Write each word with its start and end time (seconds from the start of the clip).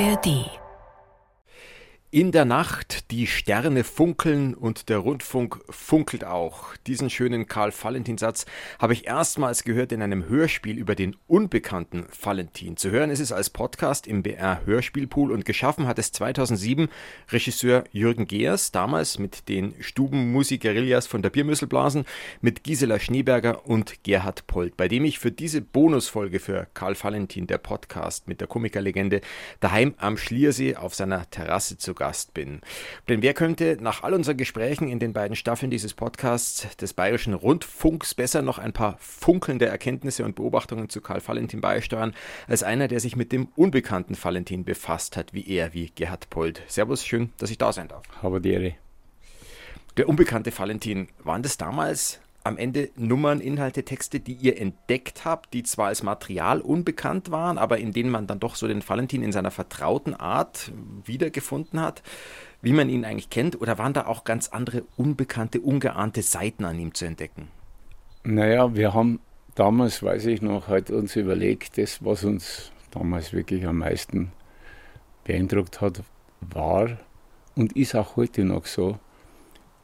ARD 0.00 0.53
in 2.14 2.30
der 2.30 2.44
Nacht, 2.44 3.10
die 3.10 3.26
Sterne 3.26 3.82
funkeln 3.82 4.54
und 4.54 4.88
der 4.88 4.98
Rundfunk 4.98 5.58
funkelt 5.68 6.24
auch. 6.24 6.76
Diesen 6.86 7.10
schönen 7.10 7.48
Karl-Valentin-Satz 7.48 8.46
habe 8.78 8.92
ich 8.92 9.08
erstmals 9.08 9.64
gehört 9.64 9.90
in 9.90 10.00
einem 10.00 10.28
Hörspiel 10.28 10.78
über 10.78 10.94
den 10.94 11.16
unbekannten 11.26 12.06
Valentin. 12.22 12.76
Zu 12.76 12.92
hören 12.92 13.10
ist 13.10 13.18
es 13.18 13.32
als 13.32 13.50
Podcast 13.50 14.06
im 14.06 14.22
BR 14.22 14.64
Hörspielpool 14.64 15.32
und 15.32 15.44
geschaffen 15.44 15.88
hat 15.88 15.98
es 15.98 16.12
2007 16.12 16.86
Regisseur 17.32 17.82
Jürgen 17.90 18.28
Geers, 18.28 18.70
damals 18.70 19.18
mit 19.18 19.48
den 19.48 19.74
Stubenmusik-Guerillas 19.80 21.08
von 21.08 21.20
der 21.20 21.30
Biermüsselblasen, 21.30 22.04
mit 22.40 22.62
Gisela 22.62 23.00
Schneeberger 23.00 23.66
und 23.66 24.04
Gerhard 24.04 24.46
Polt, 24.46 24.76
bei 24.76 24.86
dem 24.86 25.04
ich 25.04 25.18
für 25.18 25.32
diese 25.32 25.62
Bonusfolge 25.62 26.38
für 26.38 26.68
Karl 26.74 26.94
Valentin, 26.94 27.48
der 27.48 27.58
Podcast 27.58 28.28
mit 28.28 28.40
der 28.40 28.46
Komikerlegende, 28.46 29.20
daheim 29.58 29.94
am 29.96 30.16
Schliersee 30.16 30.76
auf 30.76 30.94
seiner 30.94 31.28
Terrasse 31.28 31.76
zu 31.76 31.92
Gast 32.04 32.34
bin. 32.34 32.60
Denn 33.08 33.22
wer 33.22 33.32
könnte 33.32 33.78
nach 33.80 34.02
all 34.02 34.12
unseren 34.12 34.36
Gesprächen 34.36 34.88
in 34.88 34.98
den 34.98 35.14
beiden 35.14 35.36
Staffeln 35.36 35.70
dieses 35.70 35.94
Podcasts 35.94 36.76
des 36.76 36.92
Bayerischen 36.92 37.32
Rundfunks 37.32 38.12
besser 38.12 38.42
noch 38.42 38.58
ein 38.58 38.74
paar 38.74 38.98
funkelnde 38.98 39.64
Erkenntnisse 39.64 40.22
und 40.26 40.34
Beobachtungen 40.34 40.90
zu 40.90 41.00
Karl 41.00 41.22
Valentin 41.26 41.62
beisteuern, 41.62 42.12
als 42.46 42.62
einer, 42.62 42.88
der 42.88 43.00
sich 43.00 43.16
mit 43.16 43.32
dem 43.32 43.48
unbekannten 43.56 44.22
Valentin 44.22 44.66
befasst 44.66 45.16
hat, 45.16 45.32
wie 45.32 45.48
er, 45.48 45.72
wie 45.72 45.92
Gerhard 45.94 46.28
Pold. 46.28 46.60
Servus, 46.68 47.06
schön, 47.06 47.32
dass 47.38 47.50
ich 47.50 47.56
da 47.56 47.72
sein 47.72 47.88
darf. 47.88 48.02
Habe 48.22 48.42
die 48.42 48.50
Ehre. 48.50 48.74
Der 49.96 50.06
unbekannte 50.06 50.52
Valentin, 50.58 51.08
waren 51.22 51.42
das 51.42 51.56
damals 51.56 52.20
am 52.44 52.58
Ende 52.58 52.90
Nummern, 52.96 53.40
Inhalte, 53.40 53.84
Texte, 53.84 54.20
die 54.20 54.34
ihr 54.34 54.60
entdeckt 54.60 55.24
habt, 55.24 55.54
die 55.54 55.62
zwar 55.62 55.86
als 55.86 56.02
Material 56.02 56.60
unbekannt 56.60 57.30
waren, 57.30 57.56
aber 57.56 57.78
in 57.78 57.92
denen 57.92 58.10
man 58.10 58.26
dann 58.26 58.38
doch 58.38 58.54
so 58.54 58.68
den 58.68 58.86
Valentin 58.86 59.22
in 59.22 59.32
seiner 59.32 59.50
vertrauten 59.50 60.14
Art 60.14 60.70
wiedergefunden 61.04 61.80
hat, 61.80 62.02
wie 62.60 62.74
man 62.74 62.90
ihn 62.90 63.06
eigentlich 63.06 63.30
kennt, 63.30 63.60
oder 63.60 63.78
waren 63.78 63.94
da 63.94 64.06
auch 64.06 64.24
ganz 64.24 64.48
andere 64.48 64.84
unbekannte, 64.96 65.60
ungeahnte 65.60 66.20
Seiten 66.20 66.66
an 66.66 66.78
ihm 66.78 66.92
zu 66.92 67.06
entdecken? 67.06 67.48
Naja, 68.24 68.74
wir 68.74 68.92
haben 68.92 69.20
damals, 69.54 70.02
weiß 70.02 70.26
ich 70.26 70.42
noch, 70.42 70.68
halt 70.68 70.90
uns 70.90 71.16
überlegt, 71.16 71.78
das, 71.78 72.04
was 72.04 72.24
uns 72.24 72.72
damals 72.90 73.32
wirklich 73.32 73.66
am 73.66 73.78
meisten 73.78 74.32
beeindruckt 75.24 75.80
hat, 75.80 76.02
war 76.42 76.98
und 77.56 77.74
ist 77.74 77.94
auch 77.94 78.16
heute 78.16 78.44
noch 78.44 78.66
so, 78.66 78.98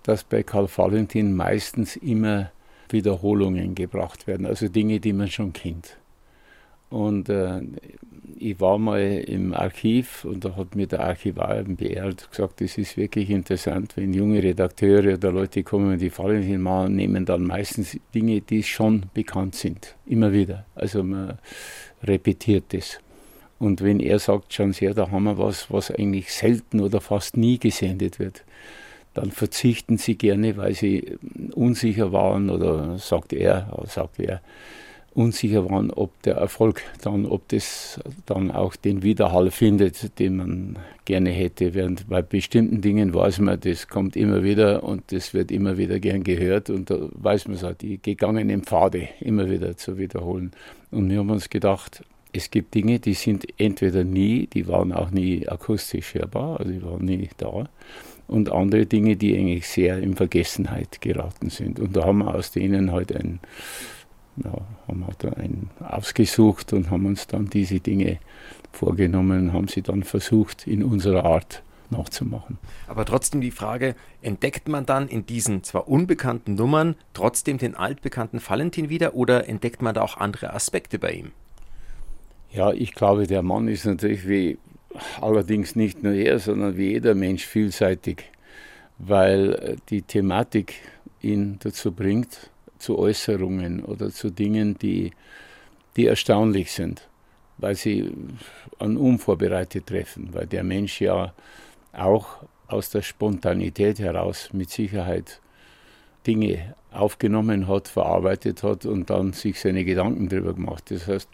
dass 0.03 0.25
bei 0.25 0.43
Karl 0.43 0.69
Valentin 0.75 1.35
meistens 1.35 1.97
immer 1.97 2.51
Wiederholungen 2.89 3.75
gebracht 3.75 4.27
werden, 4.27 4.47
also 4.47 4.69
Dinge, 4.69 5.01
die 5.01 5.13
man 5.13 5.29
schon 5.29 5.53
kennt. 5.53 5.97
Und 6.89 7.29
äh, 7.29 7.61
ich 8.37 8.59
war 8.59 8.79
mal 8.79 9.01
im 9.01 9.55
Archiv 9.55 10.25
und 10.25 10.45
da 10.45 10.57
hat 10.57 10.75
mir 10.75 10.89
der 10.89 11.01
Archivar 11.01 11.59
im 11.59 11.77
BR 11.77 12.13
gesagt, 12.13 12.61
es 12.63 12.79
ist 12.79 12.97
wirklich 12.97 13.31
interessant, 13.31 13.97
wenn 13.97 14.13
junge 14.13 14.43
Redakteure 14.43 15.15
oder 15.15 15.31
Leute 15.31 15.63
kommen 15.63 15.99
die 15.99 16.17
Valentin 16.17 16.61
machen, 16.61 16.97
nehmen 16.97 17.25
dann 17.25 17.45
meistens 17.45 17.97
Dinge, 18.13 18.41
die 18.41 18.65
schon 18.65 19.07
bekannt 19.15 19.55
sind, 19.55 19.95
immer 20.07 20.33
wieder. 20.33 20.67
Also 20.75 21.05
man 21.05 21.39
repetiert 22.03 22.73
das. 22.73 22.99
Und 23.61 23.83
wenn 23.83 24.01
er 24.01 24.19
sagt, 24.19 24.53
schauen 24.53 24.73
Sie 24.73 24.87
her, 24.87 24.95
da 24.95 25.11
haben 25.11 25.25
wir 25.25 25.39
was, 25.39 25.71
was 25.71 25.93
eigentlich 25.93 26.33
selten 26.33 26.81
oder 26.81 27.01
fast 27.01 27.37
nie 27.37 27.59
gesendet 27.59 28.19
wird 28.19 28.43
dann 29.15 29.31
verzichten 29.31 29.99
sie 29.99 30.17
gerne, 30.17 30.57
weil 30.57 30.75
sie 30.75 31.19
unsicher 31.55 32.13
waren 32.13 32.51
oder 32.51 32.99
sagt 32.99 33.33
er, 33.33 33.69
sagt 33.87 34.21
er, 34.21 34.41
unsicher 35.13 35.69
waren, 35.69 35.91
ob 35.91 36.23
der 36.23 36.37
Erfolg 36.37 36.83
dann, 37.03 37.27
ob 37.27 37.49
das 37.49 38.01
dann 38.27 38.51
auch 38.51 38.77
den 38.77 39.03
Widerhall 39.03 39.51
findet, 39.51 40.19
den 40.19 40.37
man 40.37 40.79
gerne 41.05 41.31
hätte. 41.31 41.75
Während 41.75 42.09
bei 42.09 42.23
bestimmten 42.23 42.81
Dingen 42.81 43.13
weiß 43.13 43.41
man, 43.41 43.59
das 43.61 43.89
kommt 43.89 44.17
immer 44.17 44.45
wieder 44.45 44.85
und 44.85 45.13
das 45.13 45.35
wird 45.35 45.51
immer 45.51 45.77
wieder 45.79 45.99
gern 45.99 46.23
gehört 46.23 46.71
und 46.71 46.91
da 46.91 46.97
weiß 47.13 47.49
man 47.49 47.57
es 47.57 47.77
die 47.79 47.99
gegangenen 48.01 48.63
Pfade 48.63 49.09
immer 49.21 49.51
wieder 49.51 49.77
zu 49.77 49.99
wiederholen. 49.99 50.53
Und 50.91 51.11
wir 51.11 51.19
haben 51.19 51.31
uns 51.31 51.51
gedacht, 51.51 52.05
es 52.33 52.51
gibt 52.51 52.75
Dinge, 52.75 52.99
die 52.99 53.15
sind 53.15 53.47
entweder 53.59 54.05
nie, 54.05 54.47
die 54.47 54.69
waren 54.69 54.93
auch 54.93 55.11
nie 55.11 55.49
akustisch 55.49 56.15
hörbar, 56.15 56.61
also 56.61 56.73
die 56.73 56.83
waren 56.83 57.05
nie 57.05 57.29
da 57.37 57.69
und 58.31 58.53
andere 58.53 58.87
Dinge, 58.87 59.17
die 59.17 59.37
eigentlich 59.37 59.67
sehr 59.67 59.99
in 59.99 60.15
Vergessenheit 60.15 61.01
geraten 61.01 61.51
sind. 61.51 61.81
Und 61.81 61.97
da 61.97 62.05
haben 62.05 62.19
wir 62.19 62.35
aus 62.35 62.53
denen 62.53 62.93
halt 62.93 63.15
ein, 63.15 63.41
ja, 64.37 64.53
haben 64.87 65.05
wir 65.21 65.37
ein 65.37 65.71
ausgesucht 65.81 66.73
und 66.73 66.91
haben 66.91 67.07
uns 67.07 67.27
dann 67.27 67.51
diese 67.51 67.81
Dinge 67.81 68.19
vorgenommen 68.71 69.49
und 69.49 69.53
haben 69.53 69.69
sie 69.69 69.83
dann 69.83 70.05
versucht, 70.05 70.67
in 70.69 70.85
unserer 70.85 71.25
Art 71.25 71.65
nachzumachen. 71.91 72.59
Aber 72.87 73.05
trotzdem 73.05 73.41
die 73.41 73.51
Frage, 73.51 73.97
entdeckt 74.23 74.69
man 74.69 74.87
dann 74.87 75.09
in 75.09 75.27
diesen 75.27 75.65
zwar 75.65 75.89
unbekannten 75.89 76.55
Nummern 76.55 76.95
trotzdem 77.15 77.59
den 77.59 77.75
altbekannten 77.75 78.41
Valentin 78.47 78.89
wieder 78.89 79.15
oder 79.15 79.49
entdeckt 79.49 79.83
man 79.83 79.95
da 79.95 80.03
auch 80.03 80.17
andere 80.17 80.55
Aspekte 80.55 81.01
bei 81.01 81.11
ihm? 81.13 81.33
Ja, 82.53 82.73
ich 82.73 82.95
glaube, 82.95 83.27
der 83.29 83.43
Mann 83.43 83.69
ist 83.69 83.85
natürlich 83.85 84.29
wie 84.29 84.59
allerdings 85.21 85.77
nicht 85.77 86.03
nur 86.03 86.15
er, 86.15 86.41
sondern 86.41 86.77
wie 86.77 86.91
jeder 86.91 87.15
Mensch 87.15 87.47
vielseitig, 87.47 88.25
weil 88.99 89.55
äh, 89.55 89.77
die 89.89 90.03
Thematik 90.03 90.75
ihn 91.23 91.59
dazu 91.61 91.93
bringt, 91.93 92.51
zu 92.79 92.99
Äußerungen 92.99 93.85
oder 93.85 94.11
zu 94.11 94.31
Dingen, 94.31 94.77
die, 94.79 95.13
die 95.97 96.07
erstaunlich 96.07 96.73
sind, 96.73 97.07
weil 97.59 97.77
sie 97.77 98.11
an 98.79 98.97
unvorbereitet 98.97 99.87
treffen, 99.87 100.31
weil 100.33 100.47
der 100.47 100.65
Mensch 100.65 101.01
ja 101.01 101.33
auch 101.93 102.43
aus 102.67 102.91
der 102.91 103.03
Spontanität 103.03 103.99
heraus 103.99 104.51
mit 104.53 104.71
Sicherheit 104.71 105.41
Dinge 106.27 106.75
aufgenommen 106.91 107.69
hat, 107.69 107.89
verarbeitet 107.89 108.63
hat 108.63 108.87
und 108.87 109.11
dann 109.11 109.33
sich 109.33 109.61
seine 109.61 109.85
Gedanken 109.85 110.29
darüber 110.29 110.55
gemacht. 110.55 110.91
Das 110.91 111.07
heißt, 111.07 111.29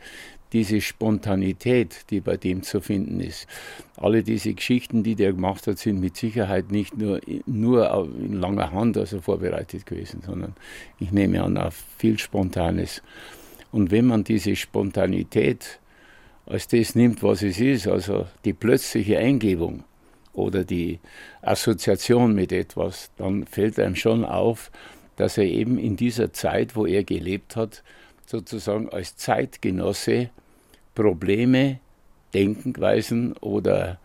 diese 0.56 0.80
Spontanität, 0.80 2.06
die 2.08 2.20
bei 2.20 2.38
dem 2.38 2.62
zu 2.62 2.80
finden 2.80 3.20
ist. 3.20 3.46
Alle 3.98 4.22
diese 4.22 4.54
Geschichten, 4.54 5.02
die 5.02 5.14
der 5.14 5.34
gemacht 5.34 5.66
hat, 5.66 5.78
sind 5.78 6.00
mit 6.00 6.16
Sicherheit 6.16 6.70
nicht 6.70 6.96
nur, 6.96 7.20
nur 7.44 8.08
in 8.18 8.40
langer 8.40 8.72
Hand 8.72 8.96
also 8.96 9.20
vorbereitet 9.20 9.84
gewesen, 9.84 10.22
sondern 10.24 10.54
ich 10.98 11.12
nehme 11.12 11.42
an, 11.42 11.58
auf 11.58 11.84
viel 11.98 12.18
Spontanes. 12.18 13.02
Und 13.70 13.90
wenn 13.90 14.06
man 14.06 14.24
diese 14.24 14.56
Spontanität 14.56 15.78
als 16.46 16.68
das 16.68 16.94
nimmt, 16.94 17.22
was 17.22 17.42
es 17.42 17.60
ist, 17.60 17.86
also 17.86 18.26
die 18.46 18.54
plötzliche 18.54 19.18
Eingebung 19.18 19.84
oder 20.32 20.64
die 20.64 21.00
Assoziation 21.42 22.34
mit 22.34 22.50
etwas, 22.50 23.10
dann 23.18 23.44
fällt 23.44 23.78
einem 23.78 23.96
schon 23.96 24.24
auf, 24.24 24.70
dass 25.16 25.36
er 25.36 25.44
eben 25.44 25.76
in 25.76 25.96
dieser 25.96 26.32
Zeit, 26.32 26.76
wo 26.76 26.86
er 26.86 27.04
gelebt 27.04 27.56
hat, 27.56 27.82
sozusagen 28.24 28.88
als 28.88 29.16
Zeitgenosse 29.16 30.30
Probleme, 30.96 31.78
Denkweisen 32.34 33.34
oder 33.34 34.00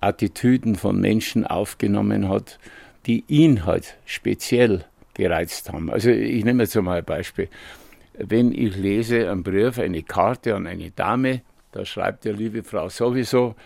Attitüden 0.00 0.76
von 0.76 1.00
Menschen 1.00 1.44
aufgenommen 1.44 2.28
hat, 2.28 2.60
die 3.06 3.24
ihn 3.26 3.66
halt 3.66 3.96
speziell 4.04 4.84
gereizt 5.14 5.72
haben. 5.72 5.90
Also 5.90 6.10
ich 6.10 6.44
nehme 6.44 6.62
jetzt 6.62 6.76
mal 6.76 6.98
ein 6.98 7.04
Beispiel. 7.04 7.48
Wenn 8.18 8.52
ich 8.52 8.76
lese 8.76 9.30
einen 9.30 9.42
Brief, 9.42 9.78
eine 9.78 10.02
Karte 10.02 10.54
an 10.54 10.66
eine 10.66 10.90
Dame, 10.92 11.42
da 11.72 11.84
schreibt 11.84 12.24
der 12.24 12.34
liebe 12.34 12.62
Frau 12.62 12.88
sowieso, 12.88 13.56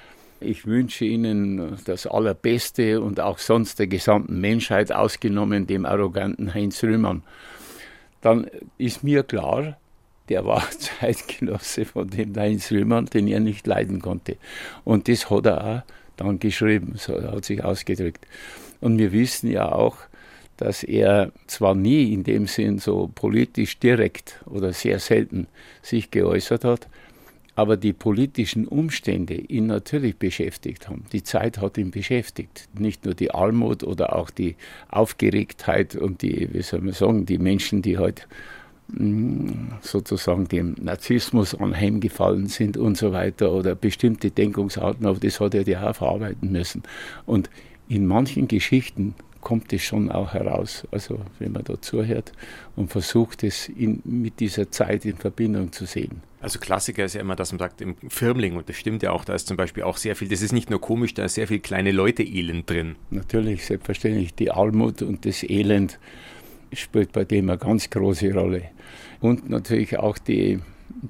ich 0.40 0.66
wünsche 0.66 1.04
Ihnen 1.04 1.76
das 1.84 2.06
Allerbeste 2.06 3.02
und 3.02 3.20
auch 3.20 3.38
sonst 3.38 3.78
der 3.78 3.88
gesamten 3.88 4.40
Menschheit, 4.40 4.90
ausgenommen 4.90 5.66
dem 5.66 5.84
arroganten 5.84 6.54
Heinz 6.54 6.82
Rühmann. 6.82 7.22
Dann 8.22 8.46
ist 8.78 9.04
mir 9.04 9.22
klar, 9.22 9.76
der 10.30 10.46
war 10.46 10.66
Zeitgenosse 10.78 11.84
von 11.84 12.08
dem 12.08 12.34
Heinz 12.36 12.70
Rühmann, 12.70 13.06
den 13.06 13.28
er 13.28 13.40
nicht 13.40 13.66
leiden 13.66 14.00
konnte. 14.00 14.36
Und 14.84 15.08
das 15.08 15.28
hat 15.28 15.46
er 15.46 15.64
auch 15.64 15.82
dann 16.16 16.38
geschrieben, 16.38 16.94
so 16.96 17.20
hat 17.20 17.44
sich 17.44 17.62
ausgedrückt. 17.64 18.26
Und 18.80 18.98
wir 18.98 19.12
wissen 19.12 19.50
ja 19.50 19.70
auch, 19.72 19.96
dass 20.56 20.82
er 20.84 21.32
zwar 21.46 21.74
nie 21.74 22.12
in 22.12 22.22
dem 22.22 22.46
Sinn 22.46 22.78
so 22.78 23.10
politisch 23.14 23.78
direkt 23.78 24.40
oder 24.46 24.72
sehr 24.72 24.98
selten 24.98 25.46
sich 25.82 26.10
geäußert 26.10 26.64
hat, 26.64 26.86
aber 27.56 27.76
die 27.76 27.94
politischen 27.94 28.68
Umstände 28.68 29.34
ihn 29.34 29.66
natürlich 29.66 30.16
beschäftigt 30.16 30.88
haben. 30.88 31.04
Die 31.12 31.22
Zeit 31.22 31.58
hat 31.58 31.78
ihn 31.78 31.90
beschäftigt. 31.90 32.68
Nicht 32.78 33.04
nur 33.04 33.14
die 33.14 33.32
Armut 33.32 33.82
oder 33.82 34.14
auch 34.16 34.30
die 34.30 34.56
Aufgeregtheit 34.88 35.96
und 35.96 36.22
die, 36.22 36.48
wie 36.52 36.62
soll 36.62 36.82
man 36.82 36.92
sagen, 36.92 37.26
die 37.26 37.38
Menschen, 37.38 37.82
die 37.82 37.98
halt 37.98 38.28
sozusagen 39.82 40.48
dem 40.48 40.74
Narzissmus 40.80 41.54
anheimgefallen 41.54 42.46
sind 42.46 42.76
und 42.76 42.96
so 42.96 43.12
weiter 43.12 43.52
oder 43.52 43.74
bestimmte 43.74 44.30
Denkungsarten, 44.30 45.06
aber 45.06 45.18
das 45.18 45.40
hat 45.40 45.54
er 45.54 45.66
ja 45.66 45.90
auch 45.90 45.96
verarbeiten 45.96 46.52
müssen. 46.52 46.82
Und 47.26 47.50
in 47.88 48.06
manchen 48.06 48.48
Geschichten 48.48 49.14
kommt 49.40 49.72
es 49.72 49.82
schon 49.82 50.10
auch 50.10 50.34
heraus. 50.34 50.86
Also 50.90 51.20
wenn 51.38 51.52
man 51.52 51.64
da 51.64 51.80
zuhört 51.80 52.32
und 52.76 52.90
versucht, 52.90 53.42
es 53.42 53.68
in, 53.68 54.00
mit 54.04 54.40
dieser 54.40 54.70
Zeit 54.70 55.04
in 55.04 55.16
Verbindung 55.16 55.72
zu 55.72 55.86
sehen. 55.86 56.22
Also 56.40 56.58
Klassiker 56.58 57.04
ist 57.04 57.14
ja 57.14 57.20
immer, 57.20 57.36
dass 57.36 57.52
man 57.52 57.58
sagt, 57.58 57.80
im 57.82 57.96
Firmling, 58.08 58.56
und 58.56 58.68
das 58.68 58.76
stimmt 58.76 59.02
ja 59.02 59.12
auch, 59.12 59.24
da 59.24 59.34
ist 59.34 59.46
zum 59.46 59.56
Beispiel 59.56 59.82
auch 59.82 59.98
sehr 59.98 60.16
viel, 60.16 60.28
das 60.28 60.40
ist 60.40 60.52
nicht 60.52 60.70
nur 60.70 60.80
komisch, 60.80 61.12
da 61.14 61.24
ist 61.24 61.34
sehr 61.34 61.48
viel 61.48 61.60
kleine 61.60 61.92
Leute-Elend 61.92 62.68
drin. 62.68 62.96
Natürlich, 63.10 63.66
selbstverständlich. 63.66 64.34
Die 64.34 64.50
Armut 64.50 65.02
und 65.02 65.26
das 65.26 65.42
Elend 65.42 65.98
spielt 66.72 67.12
bei 67.12 67.24
dem 67.24 67.50
eine 67.50 67.58
ganz 67.58 67.90
große 67.90 68.32
Rolle. 68.32 68.70
Und 69.20 69.50
natürlich 69.50 69.98
auch 69.98 70.18
die, 70.18 70.60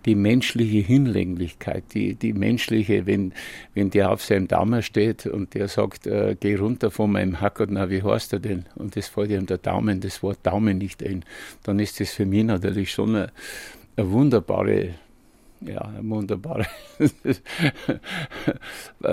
die 0.05 0.15
menschliche 0.15 0.79
Hinlänglichkeit, 0.79 1.85
die, 1.95 2.15
die 2.15 2.33
menschliche, 2.33 3.07
wenn, 3.07 3.33
wenn 3.75 3.91
der 3.91 4.11
auf 4.11 4.23
seinem 4.23 4.49
Daumen 4.49 4.83
steht 4.83 5.27
und 5.27 5.55
der 5.55 5.69
sagt, 5.69 6.07
äh, 6.07 6.37
geh 6.39 6.57
runter 6.57 6.91
von 6.91 7.13
meinem 7.13 7.41
Hacker, 7.41 7.67
na, 7.69 7.91
wie 7.91 8.03
heißt 8.03 8.33
er 8.33 8.41
denn? 8.41 8.67
Und 8.75 8.97
das 8.97 9.09
fällt 9.09 9.31
ihm 9.31 9.47
der 9.47 9.59
Daumen, 9.59 10.01
das 10.01 10.23
Wort 10.23 10.39
Daumen 10.43 10.79
nicht 10.79 11.03
ein, 11.03 11.25
dann 11.63 11.79
ist 11.79 12.01
das 12.01 12.11
für 12.11 12.27
mich 12.27 12.45
natürlich 12.45 12.93
schon 12.93 13.17
eine, 13.17 13.33
eine 13.97 14.11
wunderbare 14.11 14.95
ja, 15.63 15.83
eine 15.83 16.09
wunderbare 16.09 16.67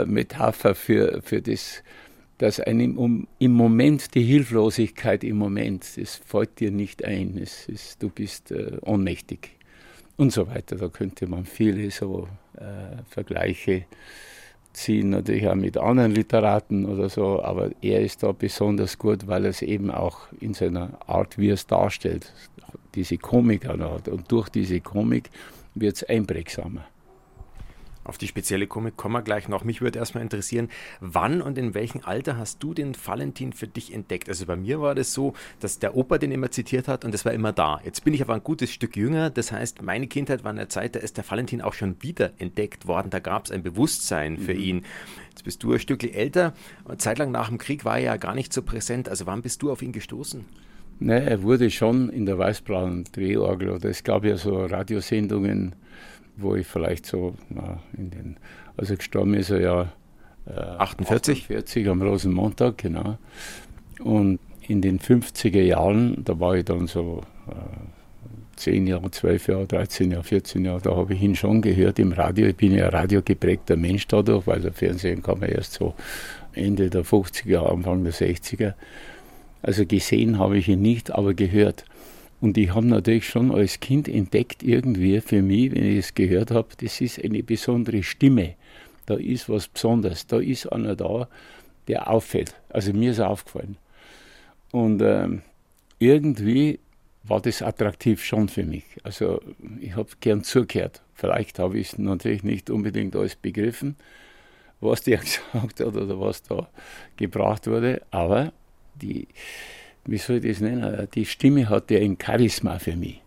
Metapher 0.06 0.76
für, 0.76 1.22
für 1.22 1.42
das, 1.42 1.84
dass 2.38 2.60
einem 2.60 2.98
um, 2.98 3.28
im 3.40 3.54
Moment 3.54 4.14
die 4.14 4.24
Hilflosigkeit 4.24 5.24
im 5.24 5.38
Moment, 5.38 5.98
das 5.98 6.16
fällt 6.16 6.60
dir 6.60 6.72
nicht 6.72 7.04
ein, 7.04 7.40
es 7.42 7.68
ist, 7.68 8.04
du 8.04 8.10
bist 8.10 8.52
äh, 8.52 8.78
ohnmächtig 8.82 9.58
und 10.18 10.32
so 10.32 10.48
weiter. 10.48 10.76
Da 10.76 10.90
könnte 10.90 11.28
man 11.28 11.46
viele 11.46 11.90
so 11.90 12.28
äh, 12.56 13.02
Vergleiche 13.10 13.86
ziehen, 14.74 15.10
natürlich 15.10 15.48
auch 15.48 15.56
mit 15.56 15.78
anderen 15.78 16.12
Literaten 16.12 16.86
oder 16.86 17.10
so, 17.10 17.42
aber 17.42 17.72
er 17.82 18.02
ist 18.02 18.22
da 18.22 18.32
besonders 18.32 18.98
gut, 18.98 19.28
weil 19.28 19.46
er 19.46 19.50
es 19.50 19.64
eben 19.64 19.90
auch 19.90 20.28
in 20.40 20.54
seiner 20.54 21.00
Art, 21.08 21.38
wie 21.38 21.50
er 21.50 21.56
es 21.56 21.66
darstellt, 21.66 22.32
diese 22.94 23.18
Komik 23.18 23.68
hat. 23.68 24.08
Und 24.08 24.32
durch 24.32 24.50
diese 24.50 24.80
Komik 24.80 25.30
wird 25.74 25.96
es 25.96 26.04
einprägsamer. 26.04 26.86
Auf 28.08 28.18
die 28.18 28.28
spezielle 28.28 28.68
Komik 28.68 28.96
kommen 28.96 29.16
wir 29.16 29.22
gleich 29.22 29.50
noch. 29.50 29.66
Mich 29.66 29.82
würde 29.82 30.00
erstmal 30.00 30.24
interessieren, 30.24 30.70
wann 31.02 31.42
und 31.42 31.58
in 31.58 31.74
welchem 31.74 32.02
Alter 32.06 32.38
hast 32.38 32.64
du 32.64 32.74
den 32.74 32.96
Valentin 32.96 33.52
für 33.52 33.68
dich 33.68 33.94
entdeckt? 33.94 34.30
Also 34.30 34.46
bei 34.46 34.56
mir 34.56 34.80
war 34.80 34.96
das 34.96 35.14
so, 35.14 35.34
dass 35.60 35.80
der 35.80 35.98
Opa 35.98 36.18
den 36.18 36.32
immer 36.32 36.50
zitiert 36.50 36.88
hat 36.88 37.04
und 37.04 37.14
das 37.14 37.26
war 37.26 37.34
immer 37.34 37.52
da. 37.52 37.82
Jetzt 37.84 38.06
bin 38.06 38.14
ich 38.14 38.22
aber 38.22 38.34
ein 38.36 38.44
gutes 38.44 38.72
Stück 38.72 38.96
jünger. 38.96 39.30
Das 39.30 39.52
heißt, 39.52 39.82
meine 39.82 40.08
Kindheit 40.08 40.46
war 40.46 40.52
in 40.52 40.58
der 40.58 40.70
Zeit, 40.70 40.96
da 40.96 41.00
ist 41.00 41.18
der 41.18 41.30
Valentin 41.30 41.62
auch 41.62 41.74
schon 41.74 42.02
wieder 42.02 42.32
entdeckt 42.38 42.88
worden. 42.88 43.10
Da 43.10 43.20
gab 43.20 43.46
es 43.46 43.52
ein 43.52 43.62
Bewusstsein 43.62 44.38
für 44.38 44.54
mhm. 44.54 44.62
ihn. 44.62 44.86
Jetzt 45.32 45.44
bist 45.44 45.62
du 45.64 45.74
ein 45.74 45.80
Stückchen 45.80 46.14
älter. 46.14 46.54
Zeitlang 46.98 47.32
nach 47.32 47.50
dem 47.50 47.58
Krieg 47.58 47.84
war 47.84 47.98
er 47.98 48.04
ja 48.04 48.18
gar 48.18 48.36
nicht 48.36 48.54
so 48.54 48.62
präsent. 48.62 49.10
Also 49.10 49.26
wann 49.26 49.42
bist 49.42 49.62
du 49.62 49.70
auf 49.70 49.82
ihn 49.82 49.92
gestoßen? 49.92 50.46
Ne, 51.00 51.24
er 51.30 51.44
wurde 51.44 51.70
schon 51.70 52.10
in 52.10 52.26
der 52.26 52.40
weißblauen 52.40 53.04
Drehorgel 53.12 53.70
oder 53.70 53.90
es 53.90 54.04
gab 54.04 54.24
ja 54.24 54.38
so 54.38 54.66
Radiosendungen 54.66 55.76
wo 56.38 56.56
ich 56.56 56.68
vielleicht 56.68 57.06
so, 57.06 57.36
na, 57.50 57.80
in 57.98 58.10
den, 58.10 58.38
also 58.76 58.96
gestorben 58.96 59.34
ist 59.34 59.50
er 59.50 59.62
ja 59.62 59.82
äh, 60.46 60.60
48? 60.60 61.44
48 61.44 61.90
am 61.90 62.02
Rosenmontag, 62.02 62.78
genau. 62.78 63.18
Und 64.00 64.40
in 64.68 64.82
den 64.82 65.00
50er 65.00 65.62
Jahren, 65.62 66.24
da 66.24 66.40
war 66.40 66.56
ich 66.56 66.66
dann 66.66 66.88
so 66.88 67.22
äh, 67.48 67.54
10 68.58 68.88
Jahre, 68.88 69.12
12 69.12 69.48
Jahre, 69.48 69.66
13 69.68 70.12
Jahre, 70.12 70.24
14 70.24 70.66
Jahre, 70.66 70.82
da 70.82 70.96
habe 70.96 71.14
ich 71.14 71.22
ihn 71.22 71.36
schon 71.36 71.62
gehört 71.62 72.00
im 72.00 72.12
Radio. 72.12 72.48
Ich 72.48 72.56
bin 72.56 72.74
ja 72.74 72.86
ein 72.86 72.92
radiogeprägter 72.92 73.76
Mensch 73.76 74.08
dadurch, 74.08 74.48
weil 74.48 74.62
der 74.62 74.74
Fernsehen 74.74 75.22
kam 75.22 75.42
ja 75.42 75.48
erst 75.48 75.74
so 75.74 75.94
Ende 76.54 76.90
der 76.90 77.06
50er, 77.06 77.72
Anfang 77.72 78.04
der 78.04 78.14
60er. 78.14 78.74
Also 79.62 79.86
gesehen 79.86 80.40
habe 80.40 80.58
ich 80.58 80.68
ihn 80.68 80.82
nicht, 80.82 81.12
aber 81.12 81.34
gehört. 81.34 81.86
Und 82.40 82.58
ich 82.58 82.74
habe 82.74 82.86
natürlich 82.86 83.28
schon 83.28 83.52
als 83.52 83.80
Kind 83.80 84.08
entdeckt, 84.08 84.62
irgendwie 84.62 85.22
für 85.22 85.42
mich, 85.42 85.72
wenn 85.72 85.84
ich 85.84 85.98
es 85.98 86.14
gehört 86.14 86.52
habe, 86.52 86.68
das 86.80 87.02
ist 87.02 87.24
eine 87.24 87.42
besondere 87.42 88.04
Stimme. 88.04 88.56
Da 89.08 89.16
ist 89.16 89.50
was 89.50 89.68
Besonderes. 89.68 90.28
Da 90.28 90.38
ist 90.40 90.72
einer 90.72 90.96
da, 90.96 91.28
der 91.88 92.10
auffällt. 92.10 92.54
Also 92.70 92.94
mir 92.94 93.12
ist 93.12 93.20
aufgefallen. 93.20 93.78
Und 94.72 95.02
ähm, 95.02 95.42
irgendwie 95.98 96.80
war 97.24 97.42
das 97.42 97.62
attraktiv 97.62 98.24
schon 98.24 98.50
für 98.50 98.64
mich. 98.64 98.84
Also 99.04 99.42
ich 99.80 99.96
habe 99.96 100.10
gern 100.20 100.44
zugehört. 100.44 101.02
Vielleicht 101.14 101.60
habe 101.60 101.80
ich 101.80 101.94
es 101.94 101.98
natürlich 101.98 102.44
nicht 102.44 102.70
unbedingt 102.70 103.16
alles 103.16 103.36
begriffen, 103.36 103.96
was 104.80 105.02
der 105.02 105.18
gesagt 105.20 105.80
hat 105.80 105.96
oder 105.96 106.20
was 106.20 106.44
da 106.44 106.70
gebracht 107.16 107.68
wurde, 107.68 108.02
aber 108.12 108.54
die, 108.96 109.28
wie 110.08 110.18
soll 110.18 110.38
ich 110.38 110.54
das 110.54 110.62
nennen, 110.62 111.08
die 111.14 111.26
Stimme 111.26 111.70
hat 111.70 111.92
ja 111.92 112.00
ein 112.00 112.18
Charisma 112.22 112.80
für 112.80 112.96
mich, 112.96 113.22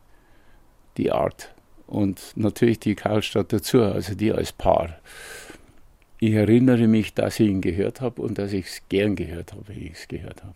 die 0.97 1.13
Art. 1.13 1.55
Und 1.87 2.33
natürlich 2.37 2.81
die 2.81 2.95
Karlstadt 2.95 3.53
dazu, 3.53 3.83
also 3.83 4.15
die 4.15 4.33
als 4.33 4.53
Paar. 4.53 4.99
Ich 6.19 6.33
erinnere 6.35 6.87
mich, 6.87 7.15
dass 7.15 7.41
ich 7.41 7.49
ihn 7.49 7.61
gehört 7.61 8.01
habe 8.01 8.23
und 8.23 8.39
dass 8.39 8.53
ich 8.53 8.67
es 8.67 8.83
gern 8.89 9.17
gehört 9.17 9.53
habe, 9.53 9.65
wie 9.75 9.87
ich 9.87 9.93
es 9.93 10.09
gehört 10.09 10.43
habe. 10.45 10.55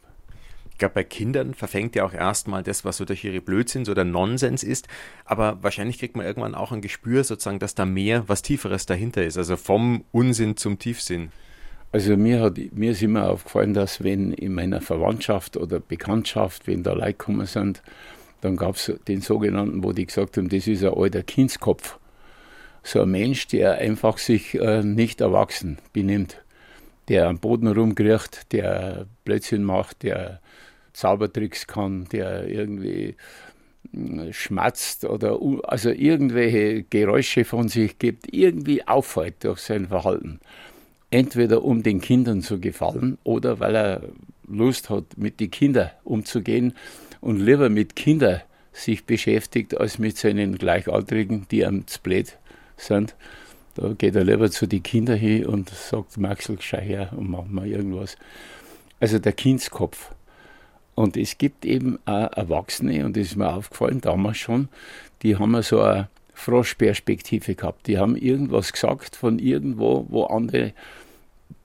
Ich 0.70 0.78
glaube, 0.78 0.94
bei 0.94 1.04
Kindern 1.04 1.54
verfängt 1.54 1.94
ja 1.94 2.04
auch 2.04 2.12
erstmal 2.12 2.64
das, 2.64 2.84
was 2.84 2.96
so 2.96 3.04
durch 3.04 3.22
ihre 3.22 3.40
Blödsinn 3.40 3.88
oder 3.88 4.04
Nonsens 4.04 4.64
ist. 4.64 4.88
Aber 5.24 5.62
wahrscheinlich 5.62 6.00
kriegt 6.00 6.16
man 6.16 6.26
irgendwann 6.26 6.56
auch 6.56 6.72
ein 6.72 6.80
Gespür, 6.80 7.22
sozusagen, 7.22 7.60
dass 7.60 7.76
da 7.76 7.86
mehr, 7.86 8.28
was 8.28 8.42
Tieferes 8.42 8.84
dahinter 8.84 9.24
ist. 9.24 9.38
Also 9.38 9.56
vom 9.56 10.04
Unsinn 10.10 10.56
zum 10.56 10.80
Tiefsinn. 10.80 11.30
Also 11.94 12.16
mir, 12.16 12.40
hat, 12.40 12.58
mir 12.72 12.90
ist 12.90 13.02
immer 13.02 13.30
aufgefallen, 13.30 13.72
dass 13.72 14.02
wenn 14.02 14.32
in 14.32 14.52
meiner 14.52 14.80
Verwandtschaft 14.80 15.56
oder 15.56 15.78
Bekanntschaft, 15.78 16.66
wenn 16.66 16.82
da 16.82 16.92
Leute 16.92 17.12
gekommen 17.12 17.46
sind, 17.46 17.84
dann 18.40 18.56
gab 18.56 18.74
es 18.74 18.92
den 19.06 19.20
sogenannten, 19.20 19.84
wo 19.84 19.92
die 19.92 20.04
gesagt 20.04 20.36
haben, 20.36 20.48
das 20.48 20.66
ist 20.66 20.82
ein 20.82 20.92
alter 20.92 21.22
Kindskopf. 21.22 22.00
So 22.82 23.02
ein 23.02 23.12
Mensch, 23.12 23.46
der 23.46 23.74
einfach 23.78 24.18
sich 24.18 24.56
äh, 24.56 24.82
nicht 24.82 25.20
erwachsen 25.20 25.78
benimmt, 25.92 26.42
der 27.06 27.28
am 27.28 27.38
Boden 27.38 27.68
rumkriecht, 27.68 28.52
der 28.52 29.06
Blödsinn 29.24 29.62
macht, 29.62 30.02
der 30.02 30.40
Zaubertricks 30.94 31.68
kann, 31.68 32.06
der 32.10 32.48
irgendwie 32.48 33.14
äh, 33.94 34.32
schmatzt 34.32 35.04
oder 35.04 35.38
also 35.62 35.90
irgendwelche 35.90 36.82
Geräusche 36.82 37.44
von 37.44 37.68
sich 37.68 38.00
gibt, 38.00 38.34
irgendwie 38.34 38.84
auffällt 38.84 39.44
durch 39.44 39.60
sein 39.60 39.86
Verhalten 39.86 40.40
entweder 41.14 41.62
um 41.62 41.84
den 41.84 42.00
Kindern 42.00 42.42
zu 42.42 42.58
gefallen 42.58 43.18
oder 43.22 43.60
weil 43.60 43.76
er 43.76 44.02
Lust 44.48 44.90
hat, 44.90 45.16
mit 45.16 45.38
den 45.38 45.50
Kindern 45.50 45.90
umzugehen 46.02 46.74
und 47.20 47.38
lieber 47.38 47.68
mit 47.68 47.94
Kindern 47.94 48.42
sich 48.72 49.04
beschäftigt, 49.04 49.78
als 49.78 50.00
mit 50.00 50.18
seinen 50.18 50.58
Gleichaltrigen, 50.58 51.46
die 51.52 51.64
am 51.64 51.84
Split 51.88 52.36
sind. 52.76 53.14
Da 53.76 53.92
geht 53.92 54.16
er 54.16 54.24
lieber 54.24 54.50
zu 54.50 54.66
den 54.66 54.82
Kindern 54.82 55.16
hin 55.16 55.46
und 55.46 55.70
sagt, 55.70 56.18
Maxel, 56.18 56.56
schau 56.60 56.78
her 56.78 57.12
und 57.16 57.30
mach 57.30 57.46
mal 57.46 57.68
irgendwas. 57.68 58.16
Also 58.98 59.20
der 59.20 59.32
Kindskopf. 59.32 60.10
Und 60.96 61.16
es 61.16 61.38
gibt 61.38 61.64
eben 61.64 62.00
auch 62.06 62.32
Erwachsene, 62.32 63.04
und 63.04 63.16
das 63.16 63.28
ist 63.28 63.36
mir 63.36 63.52
aufgefallen 63.52 64.00
damals 64.00 64.38
schon, 64.38 64.68
die 65.22 65.36
haben 65.36 65.60
so 65.62 65.80
eine 65.80 66.08
Froschperspektive 66.32 67.54
gehabt. 67.54 67.86
Die 67.86 67.98
haben 67.98 68.16
irgendwas 68.16 68.72
gesagt 68.72 69.14
von 69.14 69.38
irgendwo, 69.38 70.06
wo 70.08 70.24
andere 70.24 70.72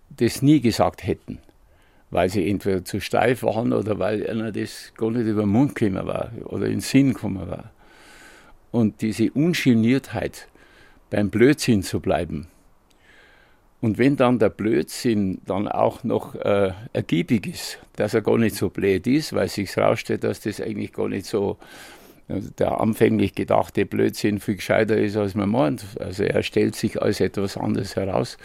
das 0.09 0.41
nie 0.41 0.61
gesagt 0.61 1.05
hätten, 1.05 1.39
weil 2.09 2.29
sie 2.29 2.49
entweder 2.49 2.83
zu 2.83 2.99
steif 2.99 3.43
waren 3.43 3.73
oder 3.73 3.99
weil 3.99 4.27
einer 4.27 4.51
das 4.51 4.93
gar 4.97 5.11
nicht 5.11 5.27
über 5.27 5.43
den 5.43 5.49
Mund 5.49 5.75
gekommen 5.75 6.05
war 6.05 6.31
oder 6.45 6.65
in 6.65 6.73
den 6.73 6.81
Sinn 6.81 7.13
gekommen 7.13 7.47
war. 7.49 7.71
Und 8.71 9.01
diese 9.01 9.31
Ungeniertheit, 9.31 10.47
beim 11.09 11.29
Blödsinn 11.29 11.81
zu 11.81 11.99
bleiben. 11.99 12.47
Und 13.81 13.97
wenn 13.97 14.17
dann 14.17 14.39
der 14.39 14.49
Blödsinn 14.49 15.39
dann 15.45 15.67
auch 15.67 16.03
noch 16.03 16.35
äh, 16.35 16.73
ergiebig 16.91 17.47
ist, 17.47 17.79
dass 17.95 18.13
er 18.13 18.21
gar 18.21 18.37
nicht 18.37 18.55
so 18.55 18.69
blöd 18.69 19.07
ist, 19.07 19.33
weil 19.33 19.47
sich 19.47 19.75
herausstellt, 19.75 20.23
dass 20.23 20.41
das 20.41 20.59
eigentlich 20.59 20.91
gar 20.91 21.07
nicht 21.07 21.25
so 21.25 21.57
äh, 22.27 22.41
der 22.57 22.81
anfänglich 22.81 23.35
gedachte 23.35 23.85
Blödsinn 23.85 24.39
viel 24.39 24.55
gescheiter 24.55 24.97
ist, 24.97 25.15
als 25.15 25.33
man 25.33 25.49
meint. 25.49 25.85
Also 25.97 26.23
er 26.23 26.43
stellt 26.43 26.75
sich 26.75 27.01
als 27.01 27.21
etwas 27.21 27.55
anderes 27.55 27.95
heraus 27.95 28.37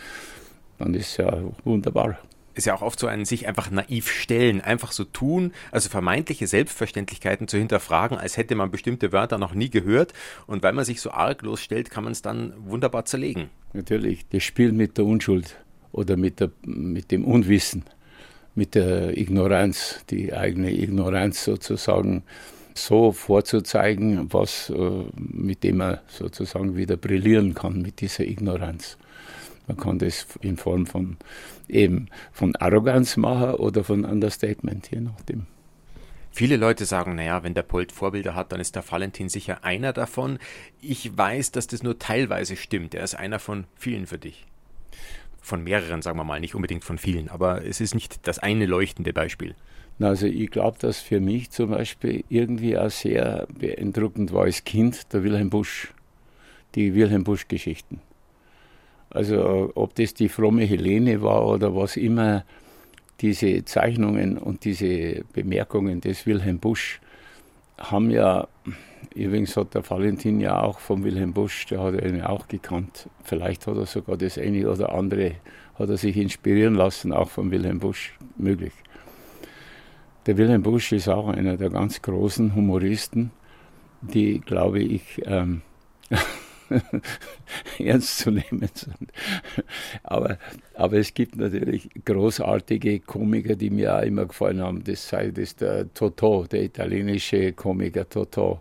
dann 0.79 0.95
ist 0.95 1.17
ja 1.17 1.39
wunderbar. 1.65 2.19
Ist 2.55 2.67
ja 2.67 2.75
auch 2.75 2.83
oft 2.83 3.01
so 3.01 3.09
ein 3.09 3.25
sich 3.25 3.49
einfach 3.49 3.71
naiv 3.71 4.09
stellen, 4.09 4.61
einfach 4.61 4.93
so 4.93 5.03
tun, 5.03 5.53
also 5.73 5.89
vermeintliche 5.89 6.47
Selbstverständlichkeiten 6.47 7.49
zu 7.49 7.59
hinterfragen, 7.59 8.17
als 8.17 8.37
hätte 8.37 8.55
man 8.55 8.71
bestimmte 8.71 9.11
Wörter 9.13 9.39
noch 9.39 9.55
nie 9.55 9.71
gehört. 9.71 10.13
Und 10.47 10.63
weil 10.63 10.73
man 10.73 10.85
sich 10.85 11.01
so 11.01 11.11
arglos 11.11 11.61
stellt, 11.61 11.91
kann 11.91 12.05
man 12.05 12.13
es 12.13 12.23
dann 12.23 12.55
wunderbar 12.59 13.07
zerlegen. 13.07 13.51
Natürlich, 13.73 14.29
das 14.29 14.45
Spiel 14.45 14.71
mit 14.71 14.99
der 14.99 15.05
Unschuld 15.05 15.57
oder 15.91 16.17
mit, 16.17 16.39
der, 16.39 16.51
mit 16.63 17.11
dem 17.11 17.25
Unwissen, 17.25 17.85
mit 18.55 18.77
der 18.77 19.19
Ignoranz, 19.19 20.05
die 20.11 20.33
eigene 20.33 20.71
Ignoranz 20.71 21.45
sozusagen 21.45 22.23
so 22.75 23.13
vorzuzeigen, 23.13 24.33
was, 24.33 24.71
äh, 24.71 25.05
mit 25.17 25.65
dem 25.65 25.79
man 25.79 25.99
sozusagen 26.09 26.77
wieder 26.77 26.97
brillieren 26.97 27.55
kann 27.55 27.83
mit 27.83 28.01
dieser 28.01 28.25
Ignoranz. 28.25 28.97
Man 29.67 29.77
kann 29.77 29.99
das 29.99 30.27
in 30.41 30.57
Form 30.57 30.87
von 30.87 31.17
eben 31.69 32.09
von 32.33 32.55
Arroganz 32.57 33.17
machen 33.17 33.55
oder 33.55 33.83
von 33.85 34.05
Understatement, 34.05 34.91
je 34.91 35.01
nachdem. 35.01 35.47
Viele 36.31 36.57
Leute 36.57 36.85
sagen, 36.85 37.15
naja, 37.15 37.45
wenn 37.45 37.55
der 37.55 37.63
Polt 37.63 37.93
Vorbilder 37.93 38.35
hat, 38.35 38.51
dann 38.51 38.59
ist 38.59 38.75
der 38.75 38.91
Valentin 38.91 39.29
sicher 39.29 39.63
einer 39.63 39.93
davon. 39.93 40.41
Ich 40.81 41.17
weiß, 41.17 41.53
dass 41.53 41.69
das 41.69 41.85
nur 41.85 42.01
teilweise 42.01 42.57
stimmt. 42.57 42.93
Er 42.93 43.05
ist 43.05 43.15
einer 43.15 43.39
von 43.39 43.67
vielen 43.77 44.09
für 44.09 44.19
dich. 44.19 44.45
Von 45.41 45.63
mehreren, 45.63 46.03
sagen 46.03 46.19
wir 46.19 46.25
mal, 46.25 46.41
nicht 46.41 46.57
unbedingt 46.57 46.83
von 46.83 46.99
vielen, 46.99 47.29
aber 47.29 47.65
es 47.65 47.81
ist 47.81 47.95
nicht 47.95 48.27
das 48.27 48.41
eine 48.41 48.67
leuchtende 48.67 49.13
Beispiel. 49.13 49.55
Also 50.01 50.27
ich 50.27 50.51
glaube, 50.51 50.77
dass 50.81 50.99
für 50.99 51.21
mich 51.21 51.51
zum 51.51 51.71
Beispiel 51.71 52.25
irgendwie 52.29 52.77
auch 52.77 52.91
sehr 52.91 53.47
beeindruckend 53.57 54.33
war 54.33 54.43
als 54.43 54.65
Kind 54.65 55.13
der 55.13 55.23
Wilhelm 55.23 55.51
Busch, 55.51 55.93
die 56.75 56.95
Wilhelm 56.95 57.23
Busch-Geschichten. 57.23 58.01
Also 59.15 59.71
ob 59.77 59.95
das 59.95 60.13
die 60.13 60.29
fromme 60.29 60.65
Helene 60.65 61.23
war 61.23 61.47
oder 61.47 61.75
was 61.75 61.97
immer, 61.97 62.45
diese 63.21 63.65
Zeichnungen 63.65 64.37
und 64.37 64.65
diese 64.65 65.25
Bemerkungen 65.33 66.01
des 66.01 66.27
Wilhelm 66.27 66.59
Busch 66.59 67.01
haben 67.79 68.11
ja, 68.11 68.49
übrigens 69.15 69.57
hat 69.57 69.75
der 69.75 69.89
Valentin 69.89 70.41
ja 70.41 70.61
auch 70.61 70.81
von 70.81 71.05
Wilhelm 71.05 71.33
Busch, 71.33 71.67
der 71.67 71.81
hat 71.81 72.05
ihn 72.05 72.23
auch 72.23 72.49
gekannt. 72.49 73.09
Vielleicht 73.23 73.67
hat 73.69 73.77
er 73.77 73.87
sogar 73.87 74.17
das 74.17 74.37
eine 74.37 74.69
oder 74.69 74.93
andere, 74.93 75.37
hat 75.79 75.89
er 75.89 75.97
sich 75.97 76.17
inspirieren 76.17 76.75
lassen, 76.75 77.13
auch 77.13 77.31
von 77.31 77.53
Wilhelm 77.53 77.79
Busch, 77.79 78.15
möglich. 78.37 78.73
Der 80.27 80.37
Wilhelm 80.37 80.63
Busch 80.63 80.91
ist 80.91 81.09
auch 81.09 81.29
einer 81.29 81.57
der 81.57 81.71
ganz 81.71 82.03
großen 82.03 82.55
Humoristen, 82.55 83.31
die, 84.01 84.41
glaube 84.41 84.81
ich, 84.81 85.23
ähm, 85.25 85.63
ernst 87.79 88.19
zu 88.19 88.31
nehmen 88.31 88.69
sind. 88.73 89.13
Aber, 90.03 90.39
aber 90.75 90.99
es 90.99 91.15
gibt 91.15 91.37
natürlich 91.37 91.89
großartige 92.05 93.01
Komiker, 93.01 93.57
die 93.57 93.71
mir 93.71 93.97
auch 93.97 94.03
immer 94.03 94.27
gefallen 94.27 94.61
haben. 94.61 94.85
Das 94.85 95.09
sei 95.09 95.31
das 95.31 95.57
der 95.57 95.93
Totò, 95.95 96.47
der 96.47 96.65
italienische 96.65 97.53
Komiker 97.53 98.09
Totò. 98.09 98.61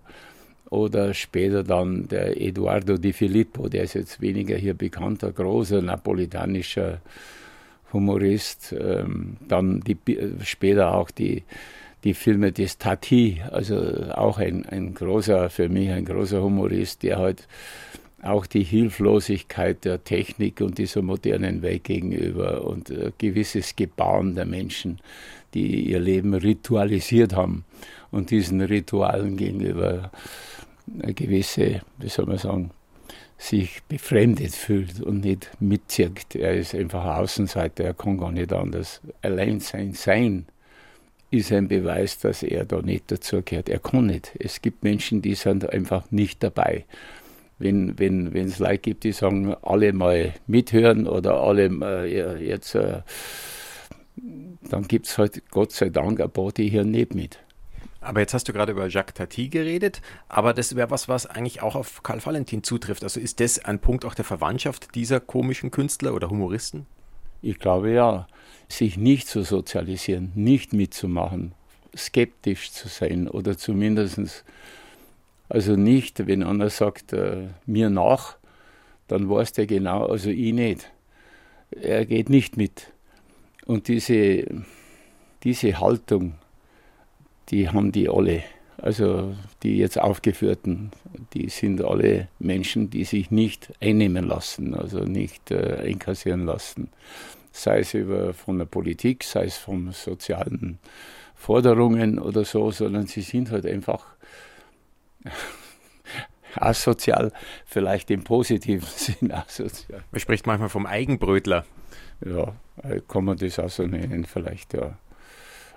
Oder 0.70 1.13
später 1.13 1.63
dann 1.63 2.08
der 2.08 2.41
Eduardo 2.41 2.98
Di 2.98 3.13
Filippo, 3.13 3.70
der 3.70 3.84
ist 3.84 3.93
jetzt 3.93 4.22
weniger 4.22 4.58
hier 4.58 4.74
bekannter, 4.74 5.32
großer 5.32 5.82
napolitanischer 5.82 7.00
Humorist. 7.91 8.74
Ähm, 8.79 9.38
dann 9.48 9.82
die, 9.82 9.98
später 10.43 10.96
auch 10.96 11.12
die 11.12 11.43
die 12.03 12.13
Filme 12.13 12.51
des 12.51 12.77
Tati, 12.77 13.41
also 13.51 13.75
auch 14.13 14.38
ein, 14.38 14.65
ein 14.65 14.93
großer, 14.93 15.50
für 15.50 15.70
mich 15.70 15.89
ein 15.89 16.05
großer 16.05 16.41
Humorist, 16.41 17.03
der 17.03 17.17
halt 17.17 17.48
auch 18.24 18.46
die 18.46 18.63
Hilflosigkeit 18.63 19.86
der 19.86 20.03
Technik 20.03 20.62
und 20.62 20.77
dieser 20.77 21.01
modernen 21.01 21.62
Welt 21.62 21.84
gegenüber 21.84 22.65
und 22.65 22.89
äh, 22.89 23.12
gewisses 23.18 23.75
Gebaren 23.75 24.36
der 24.36 24.46
Menschen, 24.46 25.00
die 25.53 25.89
ihr 25.89 26.00
Leben 26.00 26.34
ritualisiert 26.34 27.36
haben 27.36 27.65
und 28.12 28.32
diesen 28.32 28.62
Ritualen 28.62 29.38
gegenüber 29.38 30.12
eine 31.01 31.13
gewisse, 31.13 31.82
wie 32.00 32.10
soll 32.10 32.25
man 32.25 32.38
sagen, 32.38 32.72
sich 33.38 33.82
befremdet 33.89 34.53
fühlt 34.53 35.01
und 35.01 35.25
nicht 35.25 35.51
mitzirkt. 35.60 36.36
Er 36.36 36.53
ist 36.53 36.74
einfach 36.74 37.18
Außenseiter, 37.18 37.84
er 37.84 37.94
kann 37.94 38.18
gar 38.18 38.32
nicht 38.32 38.53
anders. 38.53 39.01
Allein 39.22 39.60
sein 39.60 39.94
Sein 39.94 40.46
ist 41.30 41.51
ein 41.51 41.68
Beweis, 41.68 42.20
dass 42.20 42.44
er 42.44 42.63
da 42.63 42.82
nicht 42.82 43.12
dazugehört. 43.12 43.68
Er 43.68 43.80
kann 43.80 44.06
nicht. 44.06 44.32
Es 44.39 44.62
gibt 44.62 44.84
Menschen, 44.84 45.22
die 45.22 45.36
sind 45.36 45.68
einfach 45.70 46.10
nicht 46.12 46.44
dabei. 46.44 46.86
Wenn 47.60 47.98
wenn 48.00 48.34
wenn, 48.34 48.48
es 48.48 48.60
Leute 48.60 48.80
gibt, 48.80 49.04
die 49.04 49.12
sagen, 49.12 49.56
alle 49.62 49.94
mal 49.94 50.34
mithören 50.48 51.08
oder 51.08 51.42
alle 51.42 51.66
äh, 51.66 52.48
jetzt, 52.48 52.76
äh, 52.76 53.02
dann 54.70 54.88
gibt 54.88 55.08
es 55.08 55.18
halt 55.18 55.50
Gott 55.52 55.72
sei 55.72 55.90
Dank 55.90 56.20
ein 56.20 56.32
paar, 56.32 56.52
die 56.52 56.72
hören 56.72 56.92
nicht 56.92 57.16
mit. 57.16 57.40
Aber 58.04 58.20
jetzt 58.20 58.34
hast 58.34 58.50
du 58.50 58.54
gerade 58.54 58.74
über 58.74 58.88
Jacques 58.88 59.14
Tati 59.14 59.48
geredet, 59.48 60.02
aber 60.28 60.54
das 60.54 60.76
wäre 60.76 60.92
was, 60.92 61.08
was 61.08 61.26
eigentlich 61.26 61.62
auch 61.62 61.76
auf 61.76 62.04
Karl 62.04 62.24
Valentin 62.26 62.62
zutrifft. 62.62 63.04
Also 63.04 63.20
ist 63.20 63.40
das 63.40 63.64
ein 63.64 63.80
Punkt 63.80 64.04
auch 64.04 64.14
der 64.14 64.26
Verwandtschaft 64.26 64.94
dieser 64.94 65.22
komischen 65.22 65.72
Künstler 65.72 66.14
oder 66.14 66.30
Humoristen? 66.30 66.86
Ich 67.42 67.60
glaube 67.60 67.92
ja 67.92 68.28
sich 68.68 68.98
nicht 68.98 69.28
zu 69.28 69.44
sozialisieren, 69.44 70.32
nicht 70.36 70.74
mitzumachen, 70.74 71.54
skeptisch 71.96 72.72
zu 72.72 72.88
sein 72.88 73.28
oder 73.28 73.58
zumindest, 73.58 74.44
also 75.50 75.76
nicht, 75.76 76.28
wenn 76.28 76.44
einer 76.44 76.70
sagt, 76.70 77.14
äh, 77.14 77.48
mir 77.66 77.90
nach, 77.90 78.38
dann 79.08 79.30
weiß 79.30 79.54
der 79.54 79.68
genau, 79.68 80.06
also 80.06 80.30
ich 80.30 80.54
nicht. 80.54 80.92
Er 81.72 82.06
geht 82.06 82.30
nicht 82.30 82.58
mit. 82.58 82.92
Und 83.66 83.88
diese, 83.88 84.46
diese 85.44 85.80
Haltung, 85.80 86.36
die 87.50 87.70
haben 87.70 87.92
die 87.92 88.10
alle. 88.10 88.44
Also 88.78 89.36
die 89.62 89.78
jetzt 89.78 90.00
aufgeführten, 90.00 90.92
die 91.34 91.50
sind 91.50 91.82
alle 91.84 92.28
Menschen, 92.40 92.90
die 92.90 93.06
sich 93.06 93.32
nicht 93.32 93.72
einnehmen 93.80 94.28
lassen, 94.28 94.74
also 94.74 95.00
nicht 95.00 95.52
äh, 95.52 95.78
einkassieren 95.86 96.46
lassen 96.46 96.90
sei 97.54 97.80
es 97.80 97.94
über, 97.94 98.34
von 98.34 98.58
der 98.58 98.66
Politik, 98.66 99.24
sei 99.24 99.46
es 99.46 99.58
von 99.58 99.92
sozialen 99.92 100.80
Forderungen 101.36 102.20
oder 102.20 102.44
so, 102.44 102.72
sondern 102.72 103.08
sie 103.08 103.22
sind 103.22 103.52
halt 103.52 103.66
einfach 103.66 104.12
asozial, 106.56 107.32
vielleicht 107.65 108.12
im 108.12 108.24
positiven 108.24 108.88
Sinn 108.96 109.32
asozial. 109.32 110.03
Man 110.12 110.20
spricht 110.20 110.48
manchmal 110.48 110.70
vom 110.70 110.86
Eigenbrötler. 110.86 111.65
Ja, 112.25 112.53
kann 113.08 113.25
man 113.25 113.38
das 113.38 113.60
auch 113.60 113.70
so 113.70 113.86
nennen, 113.86 114.25
vielleicht, 114.25 114.74
ja. 114.74 114.98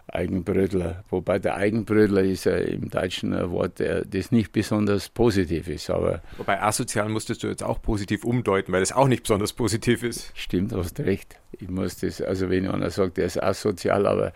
Eigenbrötler. 0.08 1.04
Wobei 1.10 1.38
der 1.38 1.56
Eigenbrötler 1.56 2.22
ist 2.22 2.44
ja 2.44 2.56
im 2.56 2.90
Deutschen 2.90 3.34
ein 3.34 3.50
Wort, 3.50 3.80
das 3.80 4.30
nicht 4.30 4.52
besonders 4.52 5.08
positiv 5.08 5.68
ist. 5.68 5.90
Aber 5.90 6.22
Wobei 6.36 6.62
asozial 6.62 7.08
musstest 7.08 7.42
du 7.42 7.48
jetzt 7.48 7.62
auch 7.62 7.82
positiv 7.82 8.24
umdeuten, 8.24 8.72
weil 8.72 8.80
das 8.80 8.92
auch 8.92 9.08
nicht 9.08 9.24
besonders 9.24 9.52
positiv 9.52 10.02
ist. 10.02 10.30
Stimmt, 10.34 10.72
hast 10.72 11.00
recht. 11.00 11.40
Ich 11.50 11.68
muss 11.68 11.96
das, 11.96 12.20
also 12.20 12.50
wenn 12.50 12.68
einer 12.68 12.90
sagt, 12.90 13.18
er 13.18 13.26
ist 13.26 13.42
asozial, 13.42 14.06
aber 14.06 14.32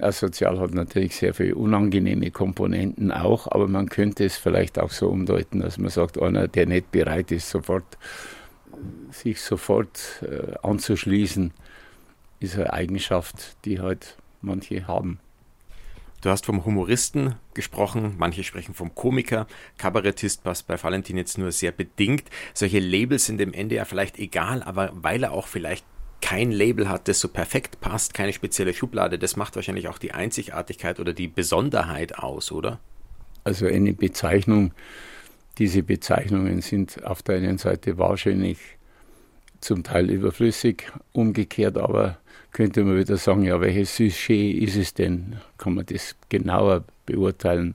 asozial 0.00 0.58
hat 0.58 0.74
natürlich 0.74 1.16
sehr 1.16 1.34
viele 1.34 1.54
unangenehme 1.54 2.30
Komponenten 2.30 3.12
auch, 3.12 3.50
aber 3.50 3.68
man 3.68 3.88
könnte 3.88 4.24
es 4.24 4.36
vielleicht 4.36 4.78
auch 4.78 4.90
so 4.90 5.08
umdeuten, 5.08 5.60
dass 5.60 5.78
man 5.78 5.90
sagt, 5.90 6.20
einer, 6.20 6.48
der 6.48 6.66
nicht 6.66 6.90
bereit 6.90 7.30
ist, 7.32 7.50
sofort 7.50 7.98
sich 9.10 9.40
sofort 9.40 10.22
äh, 10.22 10.54
anzuschließen, 10.62 11.52
ist 12.40 12.56
eine 12.56 12.72
Eigenschaft, 12.72 13.56
die 13.64 13.80
halt 13.80 14.16
manche 14.40 14.86
haben. 14.86 15.18
Du 16.20 16.30
hast 16.30 16.46
vom 16.46 16.64
Humoristen 16.64 17.36
gesprochen, 17.54 18.16
manche 18.18 18.42
sprechen 18.42 18.74
vom 18.74 18.94
Komiker. 18.94 19.46
Kabarettist 19.76 20.42
passt 20.42 20.66
bei 20.66 20.82
Valentin 20.82 21.16
jetzt 21.16 21.38
nur 21.38 21.52
sehr 21.52 21.70
bedingt. 21.70 22.24
Solche 22.54 22.80
Labels 22.80 23.26
sind 23.26 23.40
Ende 23.40 23.76
ja 23.76 23.84
vielleicht 23.84 24.18
egal, 24.18 24.64
aber 24.64 24.90
weil 24.94 25.22
er 25.22 25.30
auch 25.32 25.46
vielleicht 25.46 25.84
kein 26.28 26.52
Label 26.52 26.90
hat, 26.90 27.08
das 27.08 27.20
so 27.20 27.28
perfekt 27.28 27.80
passt, 27.80 28.12
keine 28.12 28.34
spezielle 28.34 28.74
Schublade, 28.74 29.18
das 29.18 29.36
macht 29.36 29.56
wahrscheinlich 29.56 29.88
auch 29.88 29.96
die 29.96 30.12
Einzigartigkeit 30.12 31.00
oder 31.00 31.14
die 31.14 31.26
Besonderheit 31.26 32.18
aus, 32.18 32.52
oder? 32.52 32.80
Also 33.44 33.64
eine 33.64 33.94
Bezeichnung, 33.94 34.72
diese 35.56 35.82
Bezeichnungen 35.82 36.60
sind 36.60 37.02
auf 37.02 37.22
der 37.22 37.36
einen 37.36 37.56
Seite 37.56 37.96
wahrscheinlich 37.96 38.58
zum 39.62 39.84
Teil 39.84 40.10
überflüssig, 40.10 40.92
umgekehrt 41.12 41.78
aber 41.78 42.18
könnte 42.52 42.84
man 42.84 42.98
wieder 42.98 43.16
sagen, 43.16 43.44
ja, 43.44 43.58
welches 43.62 43.96
Sujet 43.96 44.62
ist 44.62 44.76
es 44.76 44.92
denn? 44.92 45.36
Kann 45.56 45.76
man 45.76 45.86
das 45.86 46.14
genauer 46.28 46.84
beurteilen? 47.06 47.74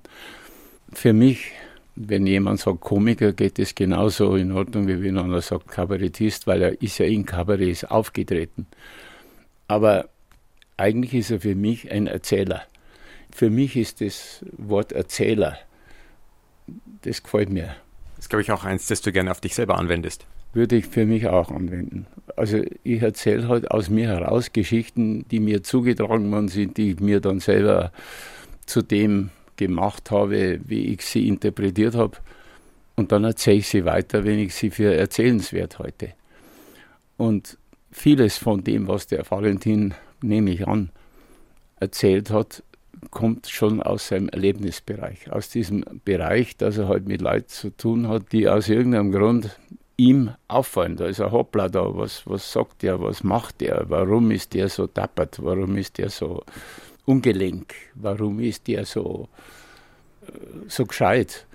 Für 0.91 1.13
mich, 1.13 1.53
wenn 1.95 2.25
jemand 2.25 2.59
sagt 2.59 2.81
Komiker, 2.81 3.33
geht 3.33 3.59
es 3.59 3.75
genauso 3.75 4.35
in 4.35 4.51
Ordnung, 4.51 4.87
wie 4.87 5.01
wenn 5.01 5.17
einer 5.17 5.41
sagt 5.41 5.67
Kabarettist, 5.67 6.47
weil 6.47 6.61
er 6.61 6.81
ist 6.81 6.97
ja 6.97 7.05
in 7.05 7.25
Kabarets 7.25 7.83
aufgetreten. 7.85 8.67
Aber 9.67 10.09
eigentlich 10.77 11.13
ist 11.13 11.31
er 11.31 11.41
für 11.41 11.55
mich 11.55 11.91
ein 11.91 12.07
Erzähler. 12.07 12.63
Für 13.31 13.49
mich 13.49 13.75
ist 13.75 14.01
das 14.01 14.43
Wort 14.57 14.91
Erzähler, 14.91 15.57
das 17.01 17.23
gefällt 17.23 17.49
mir. 17.49 17.75
Das 18.15 18.25
ist, 18.25 18.29
glaube 18.29 18.41
ich, 18.41 18.51
auch 18.51 18.63
eins, 18.63 18.87
das 18.87 19.01
du 19.01 19.11
gerne 19.11 19.31
auf 19.31 19.41
dich 19.41 19.55
selber 19.55 19.77
anwendest 19.77 20.25
würde 20.53 20.75
ich 20.75 20.85
für 20.85 21.05
mich 21.05 21.27
auch 21.27 21.51
anwenden. 21.51 22.05
Also 22.35 22.61
ich 22.83 23.01
erzähle 23.01 23.47
halt 23.47 23.71
aus 23.71 23.89
mir 23.89 24.07
heraus 24.07 24.53
Geschichten, 24.53 25.25
die 25.29 25.39
mir 25.39 25.63
zugetragen 25.63 26.31
worden 26.31 26.47
sind, 26.47 26.77
die 26.77 26.91
ich 26.91 26.99
mir 26.99 27.19
dann 27.19 27.39
selber 27.39 27.91
zu 28.65 28.81
dem 28.81 29.31
gemacht 29.57 30.11
habe, 30.11 30.59
wie 30.65 30.93
ich 30.93 31.01
sie 31.01 31.27
interpretiert 31.27 31.95
habe. 31.95 32.17
Und 32.95 33.11
dann 33.11 33.23
erzähle 33.23 33.57
ich 33.57 33.67
sie 33.67 33.85
weiter, 33.85 34.23
wenn 34.23 34.39
ich 34.39 34.53
sie 34.53 34.69
für 34.69 34.93
erzählenswert 34.93 35.79
halte. 35.79 36.13
Und 37.17 37.57
vieles 37.91 38.37
von 38.37 38.63
dem, 38.63 38.87
was 38.87 39.07
der 39.07 39.29
Valentin, 39.29 39.93
nehme 40.21 40.51
ich 40.51 40.67
an, 40.67 40.89
erzählt 41.79 42.29
hat, 42.29 42.63
kommt 43.11 43.47
schon 43.47 43.81
aus 43.81 44.07
seinem 44.07 44.29
Erlebnisbereich, 44.29 45.31
aus 45.31 45.49
diesem 45.49 45.83
Bereich, 46.05 46.55
dass 46.57 46.77
er 46.77 46.87
halt 46.87 47.07
mit 47.07 47.21
Leuten 47.21 47.49
zu 47.49 47.69
tun 47.71 48.07
hat, 48.07 48.31
die 48.31 48.47
aus 48.47 48.69
irgendeinem 48.69 49.11
Grund 49.11 49.57
ihm 49.97 50.31
auffallen. 50.47 50.95
Da 50.95 51.05
ist 51.05 51.21
ein 51.21 51.31
Hoppla 51.31 51.69
da, 51.69 51.95
was, 51.95 52.25
was 52.25 52.51
sagt 52.51 52.81
der, 52.81 53.01
was 53.01 53.23
macht 53.23 53.61
der, 53.61 53.85
warum 53.89 54.31
ist 54.31 54.53
der 54.53 54.69
so 54.69 54.87
dappert, 54.87 55.43
warum 55.43 55.77
ist 55.77 55.97
der 55.97 56.09
so 56.09 56.43
ungelenk, 57.05 57.73
warum 57.95 58.39
ist 58.39 58.67
der 58.67 58.85
so, 58.85 59.27
äh, 60.25 60.31
so 60.67 60.85
gescheit. 60.85 61.45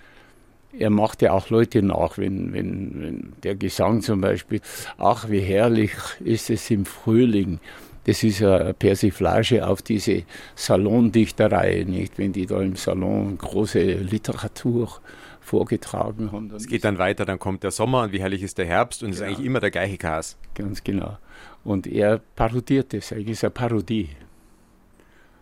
Er 0.78 0.90
macht 0.90 1.22
ja 1.22 1.32
auch 1.32 1.48
Leute 1.48 1.82
nach, 1.82 2.18
wenn, 2.18 2.52
wenn, 2.52 3.02
wenn 3.02 3.32
der 3.42 3.56
Gesang 3.56 4.02
zum 4.02 4.20
Beispiel, 4.20 4.60
ach 4.98 5.28
wie 5.28 5.40
herrlich 5.40 5.92
ist 6.20 6.50
es 6.50 6.70
im 6.70 6.84
Frühling, 6.84 7.58
das 8.04 8.22
ist 8.22 8.38
ja 8.38 8.56
eine 8.56 8.74
Persiflage 8.74 9.66
auf 9.66 9.82
diese 9.82 10.22
Salondichterei, 10.54 11.84
nicht? 11.86 12.16
Wenn 12.16 12.32
die 12.32 12.46
da 12.46 12.60
im 12.62 12.76
Salon 12.76 13.36
große 13.36 13.82
Literatur 13.82 15.00
vorgetragen 15.40 16.32
haben. 16.32 16.50
Es 16.54 16.66
geht 16.66 16.84
dann 16.84 16.98
weiter, 16.98 17.24
dann 17.24 17.38
kommt 17.38 17.64
der 17.64 17.70
Sommer 17.70 18.02
und 18.04 18.12
wie 18.12 18.20
herrlich 18.20 18.42
ist 18.42 18.58
der 18.58 18.66
Herbst 18.66 19.02
und 19.02 19.10
es 19.10 19.16
genau. 19.16 19.30
ist 19.30 19.36
eigentlich 19.36 19.46
immer 19.46 19.60
der 19.60 19.70
gleiche 19.70 19.98
Kas. 19.98 20.38
Ganz 20.54 20.82
genau. 20.84 21.18
Und 21.64 21.86
er 21.86 22.18
parodiert 22.36 22.92
das, 22.92 23.12
eigentlich 23.12 23.30
ist 23.30 23.44
eine 23.44 23.50
Parodie. 23.50 24.08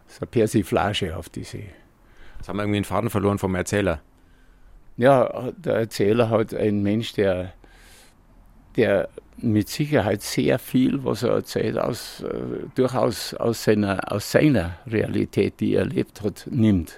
Das 0.06 0.14
ist 0.14 0.22
eine 0.22 0.30
Persiflage 0.30 1.16
auf 1.16 1.28
diese. 1.28 1.58
Jetzt 1.58 2.48
haben 2.48 2.56
wir 2.56 2.62
irgendwie 2.62 2.78
einen 2.78 2.84
Faden 2.84 3.10
verloren 3.10 3.38
vom 3.38 3.54
Erzähler. 3.54 4.00
Ja, 4.96 5.50
der 5.56 5.74
Erzähler 5.74 6.30
hat 6.30 6.54
ein 6.54 6.82
Mensch, 6.82 7.12
der, 7.12 7.52
der 8.76 9.08
mit 9.38 9.68
Sicherheit 9.68 10.22
sehr 10.22 10.58
viel, 10.58 11.04
was 11.04 11.22
er 11.22 11.32
erzählt, 11.32 11.78
aus, 11.78 12.22
äh, 12.22 12.66
durchaus 12.74 13.34
aus 13.34 13.64
seiner, 13.64 14.10
aus 14.10 14.30
seiner 14.30 14.78
Realität, 14.86 15.60
die 15.60 15.74
er 15.74 15.82
erlebt 15.82 16.22
hat, 16.22 16.46
nimmt. 16.50 16.96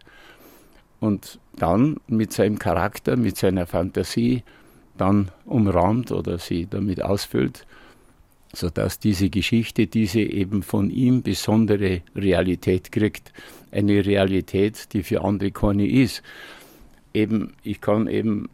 Und 1.01 1.41
dann 1.57 1.99
mit 2.07 2.33
seinem 2.33 2.59
Charakter, 2.59 3.17
mit 3.17 3.37
seiner 3.37 3.67
Fantasie 3.67 4.45
dann 4.97 5.31
umrahmt 5.45 6.13
oder 6.13 6.39
sie 6.39 6.67
damit 6.67 7.03
ausfüllt, 7.03 7.67
sodass 8.53 8.99
diese 8.99 9.31
Geschichte 9.31 9.87
diese 9.87 10.21
eben 10.21 10.63
von 10.63 10.91
ihm 10.91 11.23
besondere 11.23 12.03
Realität 12.15 12.93
kriegt. 12.93 13.33
Eine 13.71 14.05
Realität, 14.05 14.93
die 14.93 15.03
für 15.03 15.23
andere 15.23 15.51
keine 15.51 15.87
ist. 15.87 16.23
Eben, 17.13 17.55
ich 17.63 17.81
kann 17.81 18.07
eben 18.07 18.49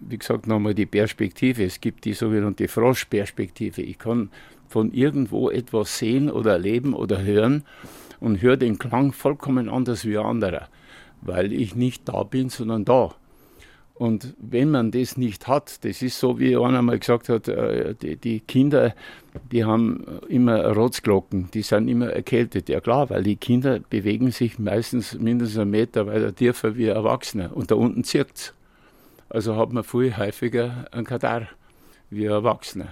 wie 0.00 0.18
gesagt, 0.18 0.46
nochmal 0.46 0.74
die 0.74 0.86
Perspektive. 0.86 1.64
Es 1.64 1.80
gibt 1.80 2.04
die 2.04 2.12
sogenannte 2.12 2.68
Froschperspektive. 2.68 3.82
Ich 3.82 3.98
kann 3.98 4.30
von 4.68 4.92
irgendwo 4.92 5.50
etwas 5.50 5.98
sehen 5.98 6.30
oder 6.30 6.52
erleben 6.52 6.94
oder 6.94 7.22
hören 7.22 7.64
und 8.20 8.42
höre 8.42 8.56
den 8.56 8.78
Klang 8.78 9.12
vollkommen 9.12 9.68
anders 9.68 10.04
wie 10.04 10.18
anderer, 10.18 10.68
weil 11.20 11.52
ich 11.52 11.74
nicht 11.74 12.08
da 12.08 12.22
bin, 12.22 12.48
sondern 12.48 12.84
da. 12.84 13.14
Und 13.98 14.34
wenn 14.38 14.70
man 14.70 14.90
das 14.90 15.16
nicht 15.16 15.48
hat, 15.48 15.82
das 15.84 16.02
ist 16.02 16.20
so, 16.20 16.38
wie 16.38 16.54
einer 16.54 16.82
mal 16.82 16.98
gesagt 16.98 17.30
hat, 17.30 17.48
äh, 17.48 17.94
die, 17.94 18.40
Kinder, 18.40 18.94
die 19.50 19.64
haben 19.64 20.04
immer 20.28 20.66
Rotzglocken, 20.72 21.50
die 21.54 21.62
sind 21.62 21.88
immer 21.88 22.10
erkältet. 22.10 22.68
Ja 22.68 22.80
klar, 22.80 23.08
weil 23.08 23.22
die 23.22 23.36
Kinder 23.36 23.80
bewegen 23.80 24.30
sich 24.32 24.58
meistens 24.58 25.14
mindestens 25.14 25.60
einen 25.60 25.70
Meter 25.70 26.06
weiter 26.06 26.34
tiefer 26.34 26.76
wie 26.76 26.86
Erwachsene 26.86 27.48
und 27.54 27.70
da 27.70 27.76
unten 27.76 28.04
zirkt 28.04 28.36
es. 28.36 28.54
Also 29.30 29.56
hat 29.56 29.72
man 29.72 29.82
viel 29.82 30.14
häufiger 30.16 30.86
einen 30.92 31.06
Katar 31.06 31.48
wie 32.10 32.26
Erwachsene. 32.26 32.88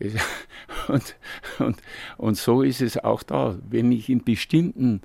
Und, 0.86 1.16
und, 1.58 1.76
und 2.16 2.36
so 2.38 2.62
ist 2.62 2.80
es 2.80 2.96
auch 2.96 3.22
da. 3.22 3.58
Wenn 3.68 3.90
ich 3.90 4.08
in 4.08 4.22
bestimmten 4.22 5.02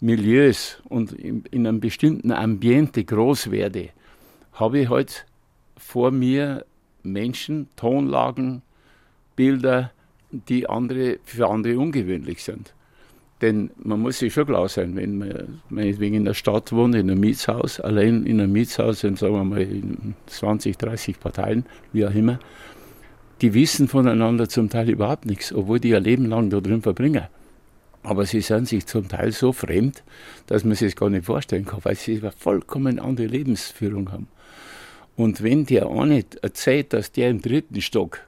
Milieus 0.00 0.82
und 0.84 1.12
in, 1.12 1.44
in 1.50 1.66
einem 1.66 1.80
bestimmten 1.80 2.30
Ambiente 2.30 3.02
groß 3.02 3.50
werde, 3.50 3.88
habe 4.54 4.80
ich 4.80 4.88
halt 4.88 5.26
vor 5.76 6.10
mir 6.10 6.64
Menschen, 7.02 7.68
Tonlagen, 7.76 8.62
Bilder, 9.36 9.90
die 10.30 10.68
andere, 10.68 11.18
für 11.24 11.48
andere 11.48 11.78
ungewöhnlich 11.78 12.42
sind. 12.42 12.72
Denn 13.42 13.70
man 13.76 14.00
muss 14.00 14.20
sich 14.20 14.32
schon 14.32 14.46
klar 14.46 14.68
sein, 14.68 14.96
wenn 14.96 15.18
man 15.18 15.60
meinetwegen 15.68 16.14
in 16.14 16.24
der 16.24 16.34
Stadt 16.34 16.72
wohnt, 16.72 16.94
in 16.94 17.10
einem 17.10 17.20
Mietshaus, 17.20 17.80
allein 17.80 18.24
in 18.24 18.40
einem 18.40 18.52
Mietshaus 18.52 19.00
sagen 19.00 19.18
wir 19.20 19.44
mal, 19.44 19.66
20, 20.26 20.78
30 20.78 21.20
Parteien, 21.20 21.66
wie 21.92 22.06
auch 22.06 22.14
immer, 22.14 22.38
die 23.40 23.52
wissen 23.52 23.88
voneinander 23.88 24.48
zum 24.48 24.70
Teil 24.70 24.88
überhaupt 24.88 25.26
nichts, 25.26 25.52
obwohl 25.52 25.80
die 25.80 25.90
ihr 25.90 26.00
Leben 26.00 26.26
lang 26.26 26.48
da 26.48 26.60
drin 26.60 26.80
verbringen. 26.80 27.24
Aber 28.04 28.26
sie 28.26 28.42
sind 28.42 28.68
sich 28.68 28.86
zum 28.86 29.08
Teil 29.08 29.32
so 29.32 29.52
fremd, 29.52 30.04
dass 30.46 30.62
man 30.62 30.74
sich 30.74 30.92
das 30.92 31.00
gar 31.00 31.08
nicht 31.08 31.24
vorstellen 31.24 31.64
kann, 31.64 31.84
weil 31.84 31.96
sie 31.96 32.18
eine 32.18 32.32
vollkommen 32.32 32.98
andere 32.98 33.26
Lebensführung 33.26 34.12
haben. 34.12 34.28
Und 35.16 35.42
wenn 35.42 35.64
der 35.64 35.88
eine 35.88 36.22
erzählt, 36.42 36.92
dass 36.92 37.12
der 37.12 37.30
im 37.30 37.40
dritten 37.40 37.80
Stock 37.80 38.20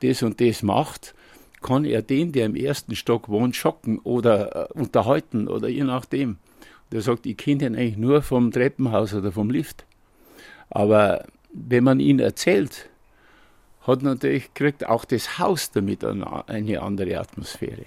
das 0.00 0.22
und 0.22 0.40
das 0.40 0.62
macht, 0.62 1.14
kann 1.60 1.84
er 1.84 2.02
den, 2.02 2.30
der 2.30 2.46
im 2.46 2.54
ersten 2.54 2.94
Stock 2.94 3.28
wohnt, 3.28 3.56
schocken 3.56 3.98
oder 3.98 4.70
äh, 4.70 4.78
unterhalten 4.78 5.48
oder 5.48 5.68
je 5.68 5.82
nachdem. 5.82 6.36
Der 6.92 7.00
sagt, 7.00 7.26
ich 7.26 7.36
kenne 7.36 7.58
den 7.58 7.74
eigentlich 7.74 7.96
nur 7.96 8.22
vom 8.22 8.52
Treppenhaus 8.52 9.12
oder 9.12 9.32
vom 9.32 9.50
Lift. 9.50 9.84
Aber 10.70 11.26
wenn 11.52 11.82
man 11.82 11.98
ihn 11.98 12.20
erzählt, 12.20 12.88
hat 13.80 14.02
natürlich, 14.02 14.54
kriegt 14.54 14.86
auch 14.86 15.04
das 15.04 15.40
Haus 15.40 15.72
damit 15.72 16.04
eine 16.04 16.82
andere 16.82 17.18
Atmosphäre. 17.18 17.86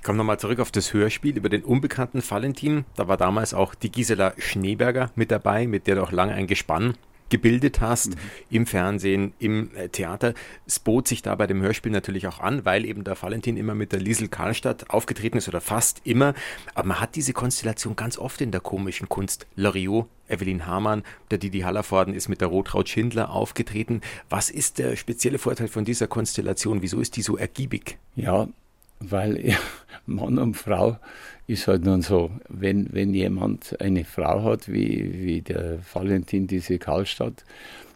Ich 0.00 0.04
komme 0.04 0.16
nochmal 0.16 0.40
zurück 0.40 0.60
auf 0.60 0.70
das 0.70 0.94
Hörspiel 0.94 1.36
über 1.36 1.50
den 1.50 1.62
unbekannten 1.62 2.22
Valentin. 2.26 2.86
Da 2.96 3.06
war 3.06 3.18
damals 3.18 3.52
auch 3.52 3.74
die 3.74 3.92
Gisela 3.92 4.32
Schneeberger 4.38 5.10
mit 5.14 5.30
dabei, 5.30 5.66
mit 5.66 5.86
der 5.86 5.96
du 5.96 6.02
auch 6.02 6.10
lange 6.10 6.32
ein 6.32 6.46
Gespann 6.46 6.94
gebildet 7.28 7.82
hast, 7.82 8.14
mhm. 8.14 8.20
im 8.48 8.66
Fernsehen, 8.66 9.34
im 9.38 9.76
äh, 9.76 9.90
Theater. 9.90 10.32
Es 10.66 10.78
bot 10.78 11.06
sich 11.06 11.20
da 11.20 11.34
bei 11.34 11.46
dem 11.46 11.60
Hörspiel 11.60 11.92
natürlich 11.92 12.26
auch 12.26 12.40
an, 12.40 12.64
weil 12.64 12.86
eben 12.86 13.04
der 13.04 13.20
Valentin 13.20 13.58
immer 13.58 13.74
mit 13.74 13.92
der 13.92 14.00
Liesel 14.00 14.28
Karlstadt 14.28 14.88
aufgetreten 14.88 15.36
ist 15.36 15.48
oder 15.48 15.60
fast 15.60 16.00
immer. 16.04 16.32
Aber 16.74 16.88
man 16.88 17.00
hat 17.00 17.14
diese 17.14 17.34
Konstellation 17.34 17.94
ganz 17.94 18.16
oft 18.16 18.40
in 18.40 18.52
der 18.52 18.62
komischen 18.62 19.10
Kunst. 19.10 19.46
Loriot, 19.54 20.08
Evelyn 20.28 20.66
Hamann, 20.66 21.02
der 21.30 21.36
Didi 21.36 21.60
Hallervorden 21.60 22.14
ist 22.14 22.30
mit 22.30 22.40
der 22.40 22.48
Rotraut 22.48 22.88
Schindler 22.88 23.28
aufgetreten. 23.28 24.00
Was 24.30 24.48
ist 24.48 24.78
der 24.78 24.96
spezielle 24.96 25.38
Vorteil 25.38 25.68
von 25.68 25.84
dieser 25.84 26.06
Konstellation? 26.06 26.80
Wieso 26.80 27.00
ist 27.00 27.16
die 27.16 27.22
so 27.22 27.36
ergiebig? 27.36 27.98
Ja, 28.16 28.48
weil 29.00 29.56
Mann 30.06 30.38
und 30.38 30.54
Frau 30.54 30.98
ist 31.46 31.66
halt 31.66 31.84
nun 31.84 32.02
so, 32.02 32.30
wenn, 32.48 32.92
wenn 32.92 33.12
jemand 33.12 33.80
eine 33.80 34.04
Frau 34.04 34.44
hat, 34.44 34.70
wie, 34.70 35.24
wie 35.24 35.40
der 35.40 35.78
Valentin 35.92 36.46
diese 36.46 36.78
Karlstadt, 36.78 37.44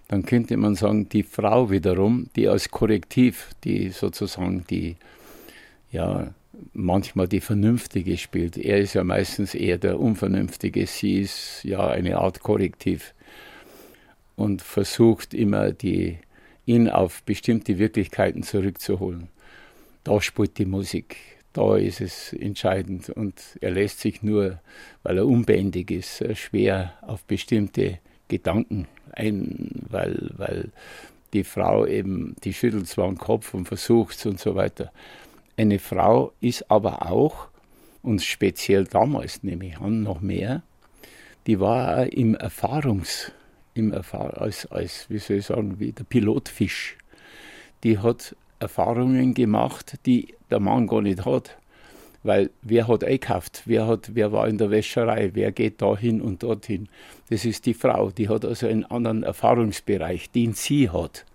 dann 0.08 0.24
könnte 0.24 0.56
man 0.56 0.74
sagen, 0.74 1.08
die 1.08 1.22
Frau 1.22 1.70
wiederum, 1.70 2.28
die 2.36 2.48
als 2.48 2.70
Korrektiv, 2.70 3.50
die 3.64 3.90
sozusagen 3.90 4.64
die, 4.68 4.96
ja, 5.90 6.34
manchmal 6.72 7.28
die 7.28 7.40
Vernünftige 7.40 8.16
spielt. 8.16 8.56
Er 8.56 8.78
ist 8.78 8.94
ja 8.94 9.04
meistens 9.04 9.54
eher 9.54 9.78
der 9.78 9.98
Unvernünftige, 9.98 10.86
sie 10.86 11.20
ist 11.20 11.64
ja 11.64 11.88
eine 11.88 12.18
Art 12.18 12.40
Korrektiv 12.40 13.14
und 14.36 14.62
versucht 14.62 15.34
immer, 15.34 15.72
die, 15.72 16.18
ihn 16.66 16.88
auf 16.88 17.22
bestimmte 17.22 17.78
Wirklichkeiten 17.78 18.42
zurückzuholen. 18.42 19.28
Da 20.04 20.20
spielt 20.20 20.58
die 20.58 20.66
Musik 20.66 21.16
da 21.54 21.76
ist 21.76 22.00
es 22.02 22.34
entscheidend. 22.34 23.08
Und 23.08 23.40
er 23.62 23.70
lässt 23.70 24.00
sich 24.00 24.22
nur, 24.22 24.60
weil 25.02 25.18
er 25.18 25.26
unbändig 25.26 25.90
ist, 25.90 26.20
äh, 26.20 26.34
schwer 26.34 26.92
auf 27.00 27.24
bestimmte 27.24 28.00
Gedanken 28.28 28.86
ein, 29.12 29.70
weil, 29.88 30.30
weil 30.36 30.72
die 31.32 31.44
Frau 31.44 31.86
eben, 31.86 32.34
die 32.44 32.52
schüttelt 32.52 32.88
zwar 32.88 33.06
den 33.06 33.18
Kopf 33.18 33.54
und 33.54 33.66
versucht 33.66 34.16
es 34.16 34.26
und 34.26 34.40
so 34.40 34.54
weiter. 34.54 34.92
Eine 35.56 35.78
Frau 35.78 36.32
ist 36.40 36.70
aber 36.70 37.10
auch, 37.10 37.48
und 38.02 38.20
speziell 38.20 38.84
damals 38.84 39.42
nehme 39.42 39.66
ich 39.66 39.78
an, 39.78 40.02
noch 40.02 40.20
mehr, 40.20 40.62
die 41.46 41.60
war 41.60 42.12
im 42.12 42.34
Erfahrungs, 42.34 43.30
im 43.74 43.92
Erfahr 43.92 44.40
als, 44.40 44.66
als, 44.66 45.06
wie 45.08 45.18
soll 45.18 45.36
ich 45.38 45.46
sagen, 45.46 45.78
wie 45.78 45.92
der 45.92 46.04
Pilotfisch. 46.04 46.96
Die 47.84 47.98
hat 47.98 48.34
Erfahrungen 48.58 49.34
gemacht, 49.34 49.98
die 50.06 50.34
der 50.50 50.60
Mann 50.60 50.86
gar 50.86 51.02
nicht 51.02 51.24
hat. 51.24 51.56
Weil 52.22 52.50
wer 52.62 52.88
hat 52.88 53.04
einkauft, 53.04 53.62
wer, 53.66 53.86
hat, 53.86 54.12
wer 54.14 54.32
war 54.32 54.48
in 54.48 54.56
der 54.56 54.70
Wäscherei, 54.70 55.30
wer 55.34 55.52
geht 55.52 55.82
dahin 55.82 56.22
und 56.22 56.42
dorthin. 56.42 56.88
Das 57.28 57.44
ist 57.44 57.66
die 57.66 57.74
Frau, 57.74 58.10
die 58.10 58.30
hat 58.30 58.46
also 58.46 58.66
einen 58.66 58.84
anderen 58.84 59.22
Erfahrungsbereich, 59.22 60.30
den 60.30 60.54
sie 60.54 60.88
hat, 60.88 61.26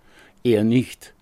er 0.44 0.64
nicht. 0.64 1.14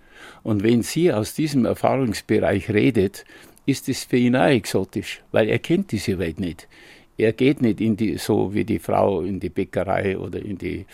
Und 0.43 0.63
wenn 0.63 0.83
sie 0.83 1.12
aus 1.12 1.33
diesem 1.33 1.65
Erfahrungsbereich 1.65 2.69
redet, 2.69 3.25
ist 3.65 3.89
es 3.89 4.05
für 4.05 4.15
ihn 4.15 4.38
auch 4.38 4.47
exotisch, 4.47 5.21
weil 5.33 5.49
er 5.49 5.60
kennt 5.60 5.91
diese 5.91 6.17
Welt 6.17 6.39
nicht. 6.39 6.69
Er 7.17 7.34
geht 7.34 7.62
nicht 7.62 7.82
in 7.82 7.97
die, 7.97 8.17
so 8.17 8.53
wie 8.53 8.63
die 8.63 8.77
Frau 8.77 9.21
in 9.21 9.39
die 9.39 9.49
Bäckerei 9.49 10.17
oder 10.17 10.39
in 10.39 10.58
die, 10.58 10.86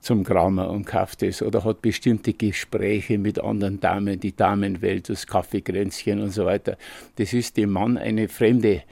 zum 0.00 0.24
Kramer 0.24 0.68
und 0.70 0.84
kauft 0.84 1.22
es 1.22 1.42
oder 1.42 1.64
hat 1.64 1.80
bestimmte 1.80 2.32
Gespräche 2.32 3.18
mit 3.18 3.38
anderen 3.38 3.78
Damen, 3.78 4.18
die 4.18 4.34
Damenwelt, 4.34 5.08
das 5.08 5.26
Kaffeekränzchen 5.26 6.20
und 6.20 6.30
so 6.30 6.44
weiter. 6.44 6.76
Das 7.16 7.32
ist 7.32 7.56
dem 7.56 7.70
Mann 7.70 7.98
eine 7.98 8.28
fremde, 8.28 8.82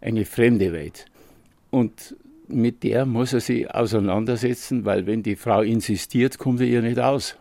eine 0.00 0.24
fremde 0.24 0.72
Welt. 0.72 1.06
Und 1.70 2.14
mit 2.46 2.82
der 2.82 3.04
muss 3.04 3.32
er 3.32 3.40
sich 3.40 3.70
auseinandersetzen, 3.70 4.84
weil 4.84 5.06
wenn 5.06 5.22
die 5.22 5.36
Frau 5.36 5.62
insistiert, 5.62 6.38
kommt 6.38 6.60
er 6.60 6.66
ihr 6.66 6.82
nicht 6.82 6.98
aus. 6.98 7.36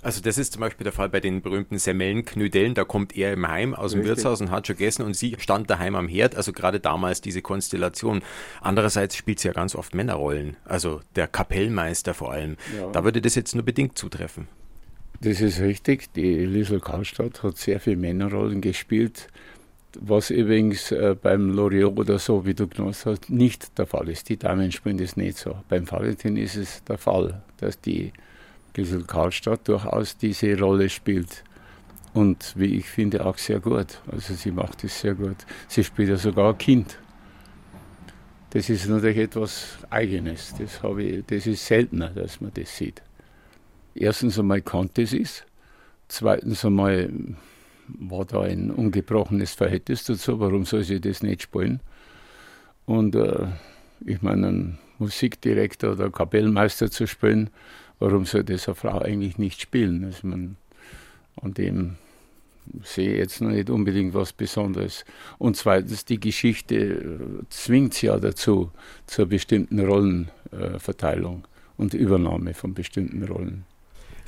Also 0.00 0.20
das 0.20 0.38
ist 0.38 0.52
zum 0.52 0.60
Beispiel 0.60 0.84
der 0.84 0.92
Fall 0.92 1.08
bei 1.08 1.20
den 1.20 1.42
berühmten 1.42 1.78
Semmellenknödeln. 1.78 2.74
Da 2.74 2.84
kommt 2.84 3.16
er 3.16 3.32
im 3.32 3.48
Heim 3.48 3.74
aus 3.74 3.92
dem 3.92 4.00
Richtig. 4.00 4.16
Wirtshaus 4.16 4.40
und 4.40 4.50
hat 4.50 4.66
schon 4.66 4.76
gegessen 4.76 5.02
und 5.02 5.14
sie 5.14 5.36
stand 5.38 5.68
daheim 5.70 5.96
am 5.96 6.08
Herd. 6.08 6.36
Also 6.36 6.52
gerade 6.52 6.78
damals 6.78 7.20
diese 7.20 7.42
Konstellation. 7.42 8.22
Andererseits 8.60 9.16
spielt 9.16 9.40
sie 9.40 9.48
ja 9.48 9.54
ganz 9.54 9.74
oft 9.74 9.94
Männerrollen. 9.94 10.56
Also 10.64 11.00
der 11.16 11.26
Kapellmeister 11.26 12.14
vor 12.14 12.32
allem. 12.32 12.56
Ja. 12.76 12.90
Da 12.92 13.02
würde 13.02 13.20
das 13.20 13.34
jetzt 13.34 13.54
nur 13.54 13.64
bedingt 13.64 13.98
zutreffen. 13.98 14.46
Das 15.20 15.40
ist 15.40 15.60
richtig. 15.60 16.12
Die 16.12 16.46
Liesel 16.46 16.78
Karlstadt 16.78 17.42
hat 17.42 17.56
sehr 17.56 17.80
viele 17.80 17.96
Männerrollen 17.96 18.60
gespielt. 18.60 19.28
Was 19.98 20.30
übrigens 20.30 20.92
äh, 20.92 21.16
beim 21.20 21.50
Loriot 21.50 21.98
oder 21.98 22.20
so, 22.20 22.46
wie 22.46 22.54
du 22.54 22.68
genannt 22.68 23.02
hast, 23.04 23.30
nicht 23.30 23.76
der 23.78 23.86
Fall 23.86 24.08
ist. 24.10 24.28
Die 24.28 24.36
Damen 24.36 24.70
spielen 24.70 24.98
das 24.98 25.16
nicht 25.16 25.38
so. 25.38 25.56
Beim 25.68 25.90
Valentin 25.90 26.36
ist 26.36 26.54
es 26.54 26.84
der 26.84 26.98
Fall, 26.98 27.42
dass 27.56 27.80
die 27.80 28.12
Gisel 28.72 29.04
Karlstadt 29.04 29.66
durchaus 29.68 30.16
diese 30.16 30.58
Rolle 30.58 30.88
spielt. 30.88 31.44
Und 32.14 32.54
wie 32.56 32.76
ich 32.76 32.86
finde, 32.86 33.24
auch 33.24 33.38
sehr 33.38 33.60
gut. 33.60 34.00
Also 34.10 34.34
sie 34.34 34.50
macht 34.50 34.82
es 34.84 35.00
sehr 35.00 35.14
gut. 35.14 35.36
Sie 35.68 35.84
spielt 35.84 36.08
ja 36.08 36.16
sogar 36.16 36.52
ein 36.52 36.58
Kind. 36.58 36.98
Das 38.50 38.70
ist 38.70 38.88
natürlich 38.88 39.18
etwas 39.18 39.78
Eigenes. 39.90 40.54
Das, 40.58 40.82
habe 40.82 41.02
ich, 41.02 41.24
das 41.26 41.46
ist 41.46 41.66
seltener, 41.66 42.08
dass 42.10 42.40
man 42.40 42.50
das 42.54 42.76
sieht. 42.76 43.02
Erstens 43.94 44.38
einmal 44.38 44.62
konnte 44.62 45.06
sie 45.06 45.22
es. 45.22 45.44
Zweitens 46.08 46.64
einmal 46.64 47.10
war 47.88 48.24
da 48.24 48.42
ein 48.42 48.70
ungebrochenes 48.70 49.54
Verhältnis 49.54 50.04
dazu. 50.04 50.40
Warum 50.40 50.64
soll 50.64 50.82
sie 50.84 51.00
das 51.00 51.22
nicht 51.22 51.42
spielen? 51.42 51.80
Und 52.86 53.14
äh, 53.14 53.46
ich 54.06 54.22
meine, 54.22 54.46
einen 54.48 54.78
Musikdirektor 54.98 55.92
oder 55.92 56.10
Kapellmeister 56.10 56.90
zu 56.90 57.06
spielen, 57.06 57.50
warum 57.98 58.24
soll 58.24 58.44
das 58.44 58.68
eine 58.68 58.74
Frau 58.74 58.98
eigentlich 59.00 59.38
nicht 59.38 59.60
spielen? 59.60 60.04
Also 60.04 60.26
man, 60.26 60.56
an 61.40 61.54
dem 61.54 61.96
sehe 62.82 63.12
ich 63.12 63.18
jetzt 63.18 63.40
noch 63.40 63.50
nicht 63.50 63.70
unbedingt 63.70 64.14
was 64.14 64.32
Besonderes. 64.32 65.04
Und 65.38 65.56
zweitens, 65.56 66.04
die 66.04 66.20
Geschichte 66.20 66.76
äh, 66.76 67.44
zwingt 67.48 67.94
sie 67.94 68.06
ja 68.06 68.18
dazu, 68.18 68.70
zur 69.06 69.26
bestimmten 69.26 69.80
Rollenverteilung 69.80 71.46
und 71.76 71.94
Übernahme 71.94 72.54
von 72.54 72.74
bestimmten 72.74 73.24
Rollen. 73.24 73.64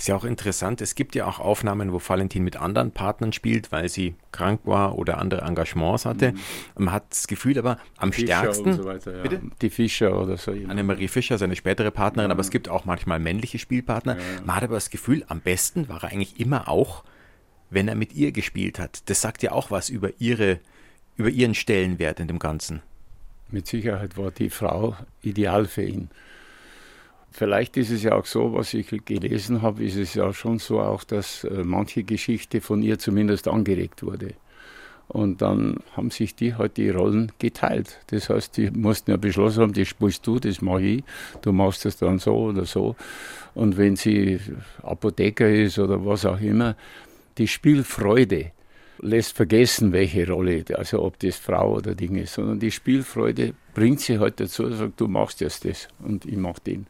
Ist 0.00 0.08
ja 0.08 0.16
auch 0.16 0.24
interessant, 0.24 0.80
es 0.80 0.94
gibt 0.94 1.14
ja 1.14 1.26
auch 1.26 1.40
Aufnahmen, 1.40 1.92
wo 1.92 2.00
Valentin 2.00 2.42
mit 2.42 2.56
anderen 2.56 2.90
Partnern 2.90 3.34
spielt, 3.34 3.70
weil 3.70 3.90
sie 3.90 4.14
krank 4.32 4.62
war 4.64 4.96
oder 4.96 5.18
andere 5.18 5.42
Engagements 5.42 6.06
hatte. 6.06 6.32
Mhm. 6.32 6.38
Man 6.84 6.94
hat 6.94 7.10
das 7.10 7.26
Gefühl 7.26 7.58
aber 7.58 7.76
am 7.98 8.10
Fischer 8.10 8.38
stärksten. 8.38 8.72
So 8.72 8.86
weiter, 8.86 9.16
ja. 9.18 9.22
Bitte? 9.22 9.42
Die 9.60 9.68
Fischer 9.68 10.18
oder 10.18 10.38
so. 10.38 10.52
Anne-Marie 10.52 11.06
Fischer, 11.06 11.36
seine 11.36 11.54
spätere 11.54 11.90
Partnerin, 11.90 12.30
ja. 12.30 12.32
aber 12.32 12.40
es 12.40 12.48
gibt 12.48 12.70
auch 12.70 12.86
manchmal 12.86 13.20
männliche 13.20 13.58
Spielpartner. 13.58 14.16
Ja. 14.16 14.22
Man 14.42 14.56
hat 14.56 14.62
aber 14.62 14.76
das 14.76 14.88
Gefühl, 14.88 15.22
am 15.28 15.42
besten 15.42 15.90
war 15.90 16.02
er 16.02 16.12
eigentlich 16.12 16.40
immer 16.40 16.70
auch, 16.70 17.04
wenn 17.68 17.86
er 17.86 17.94
mit 17.94 18.14
ihr 18.14 18.32
gespielt 18.32 18.78
hat. 18.78 19.02
Das 19.10 19.20
sagt 19.20 19.42
ja 19.42 19.52
auch 19.52 19.70
was 19.70 19.90
über 19.90 20.12
ihre, 20.18 20.60
über 21.18 21.28
ihren 21.28 21.54
Stellenwert 21.54 22.20
in 22.20 22.26
dem 22.26 22.38
Ganzen. 22.38 22.80
Mit 23.50 23.66
Sicherheit 23.66 24.16
war 24.16 24.30
die 24.30 24.48
Frau 24.48 24.96
ideal 25.20 25.66
für 25.66 25.82
ihn. 25.82 26.08
Vielleicht 27.30 27.76
ist 27.76 27.90
es 27.90 28.02
ja 28.02 28.14
auch 28.14 28.26
so, 28.26 28.52
was 28.52 28.74
ich 28.74 28.88
gelesen 29.04 29.62
habe, 29.62 29.84
ist 29.84 29.96
es 29.96 30.14
ja 30.14 30.32
schon 30.32 30.58
so 30.58 30.80
auch, 30.80 31.04
dass 31.04 31.44
äh, 31.44 31.62
manche 31.64 32.02
Geschichte 32.02 32.60
von 32.60 32.82
ihr 32.82 32.98
zumindest 32.98 33.46
angeregt 33.46 34.02
wurde. 34.02 34.34
Und 35.06 35.42
dann 35.42 35.78
haben 35.96 36.10
sich 36.10 36.36
die 36.36 36.54
halt 36.54 36.76
die 36.76 36.90
Rollen 36.90 37.32
geteilt. 37.40 37.98
Das 38.08 38.30
heißt, 38.30 38.56
die 38.56 38.70
mussten 38.70 39.10
ja 39.10 39.16
beschlossen 39.16 39.62
haben, 39.62 39.72
das 39.72 39.88
spielst 39.88 40.24
du, 40.24 40.38
das 40.38 40.62
mache 40.62 40.82
ich, 40.82 41.04
du 41.42 41.52
machst 41.52 41.84
das 41.84 41.96
dann 41.96 42.20
so 42.20 42.36
oder 42.36 42.64
so. 42.64 42.94
Und 43.54 43.76
wenn 43.76 43.96
sie 43.96 44.38
Apotheker 44.82 45.50
ist 45.50 45.80
oder 45.80 46.04
was 46.06 46.24
auch 46.24 46.40
immer, 46.40 46.76
die 47.38 47.48
Spielfreude 47.48 48.52
lässt 49.00 49.34
vergessen, 49.34 49.92
welche 49.92 50.28
Rolle, 50.28 50.64
also 50.74 51.02
ob 51.02 51.18
das 51.18 51.36
Frau 51.36 51.76
oder 51.76 51.94
Ding 51.94 52.14
ist, 52.16 52.34
sondern 52.34 52.60
die 52.60 52.70
Spielfreude 52.70 53.54
bringt 53.74 54.00
sie 54.00 54.18
halt 54.18 54.38
dazu, 54.38 54.70
sagt, 54.70 55.00
du 55.00 55.08
machst 55.08 55.40
jetzt 55.40 55.64
das 55.64 55.88
und 56.00 56.24
ich 56.24 56.36
mach 56.36 56.58
den. 56.60 56.86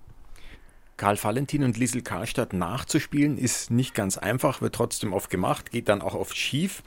Karl 1.00 1.16
Valentin 1.16 1.64
und 1.64 1.78
Liesel 1.78 2.02
Karlstadt 2.02 2.52
nachzuspielen 2.52 3.38
ist 3.38 3.70
nicht 3.70 3.94
ganz 3.94 4.18
einfach, 4.18 4.60
wird 4.60 4.74
trotzdem 4.74 5.14
oft 5.14 5.30
gemacht, 5.30 5.70
geht 5.70 5.88
dann 5.88 6.02
auch 6.02 6.14
oft 6.14 6.36
schief. 6.36 6.82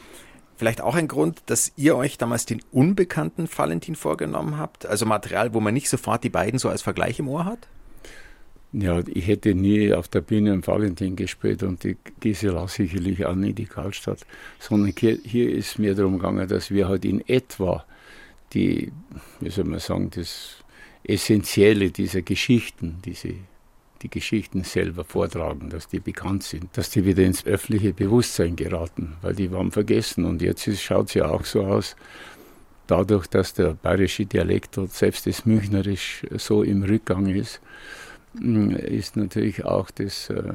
Vielleicht 0.56 0.82
auch 0.82 0.93
ein 0.93 1.08
Grund, 1.08 1.41
dass 1.47 1.73
ihr 1.78 1.95
euch 1.95 2.19
damals 2.19 2.45
den 2.45 2.62
unbekannten 2.71 3.49
Valentin 3.49 3.95
vorgenommen 3.95 4.60
habt? 4.60 4.86
Also 4.86 5.08
Material, 5.08 5.56
wo 5.56 5.62
man 5.62 5.73
nicht 5.73 5.89
sofort 5.89 6.23
die 6.23 6.30
beiden 6.30 6.60
so 6.60 6.69
als 6.69 6.84
Vergleich 6.84 7.17
im 7.17 7.28
Ohr 7.28 7.45
hat? 7.45 7.67
Ja, 8.71 9.02
ich 9.08 9.26
hätte 9.26 9.56
nie 9.56 9.91
auf 9.91 10.10
der 10.10 10.21
Bühne 10.21 10.54
einen 10.54 10.67
Valentin 10.67 11.15
gespielt 11.15 11.63
und 11.63 11.84
die 11.84 11.97
Gisela 12.19 12.67
sicherlich 12.67 13.26
auch 13.26 13.34
nie 13.34 13.54
die 13.54 13.65
Karlstadt, 13.65 14.28
sondern 14.60 14.93
hier, 14.95 15.17
hier 15.23 15.49
ist 15.49 15.80
mir 15.80 15.95
darum 15.95 16.19
gegangen, 16.19 16.47
dass 16.47 16.69
wir 16.69 16.88
halt 16.88 17.04
in 17.04 17.28
etwa 17.28 17.84
die, 18.54 18.91
wie 19.39 19.49
soll 19.49 19.65
man 19.65 19.80
sagen, 19.80 20.12
das 20.12 20.58
Essentielle 21.04 21.89
dieser 21.89 22.21
Geschichten, 22.21 22.99
diese 23.04 23.34
die 24.03 24.09
Geschichten 24.09 24.63
selber 24.63 25.05
vortragen, 25.05 25.69
dass 25.69 25.87
die 25.87 25.99
bekannt 25.99 26.43
sind, 26.43 26.77
dass 26.77 26.89
die 26.89 27.05
wieder 27.05 27.23
ins 27.23 27.45
öffentliche 27.45 27.93
Bewusstsein 27.93 28.55
geraten, 28.55 29.15
weil 29.21 29.33
die 29.33 29.51
waren 29.51 29.71
vergessen. 29.71 30.25
Und 30.25 30.41
jetzt 30.41 30.69
schaut 30.79 31.07
es 31.07 31.13
ja 31.13 31.29
auch 31.29 31.45
so 31.45 31.65
aus, 31.65 31.95
dadurch, 32.87 33.27
dass 33.27 33.53
der 33.53 33.73
bayerische 33.73 34.25
Dialekt 34.25 34.77
dort 34.77 34.91
selbst 34.91 35.25
das 35.25 35.45
Münchnerisch 35.45 36.25
so 36.35 36.63
im 36.63 36.83
Rückgang 36.83 37.27
ist, 37.27 37.61
mm, 38.33 38.71
ist 38.71 39.15
natürlich 39.15 39.63
auch 39.63 39.89
das, 39.89 40.29
äh, 40.29 40.53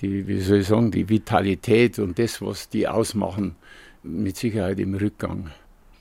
die, 0.00 0.28
wie 0.28 0.40
soll 0.40 0.58
ich 0.58 0.68
sagen, 0.68 0.92
die 0.92 1.08
Vitalität 1.08 1.98
und 1.98 2.18
das, 2.18 2.40
was 2.40 2.68
die 2.68 2.86
ausmachen, 2.86 3.56
mit 4.04 4.36
Sicherheit 4.36 4.78
im 4.78 4.94
Rückgang. 4.94 5.50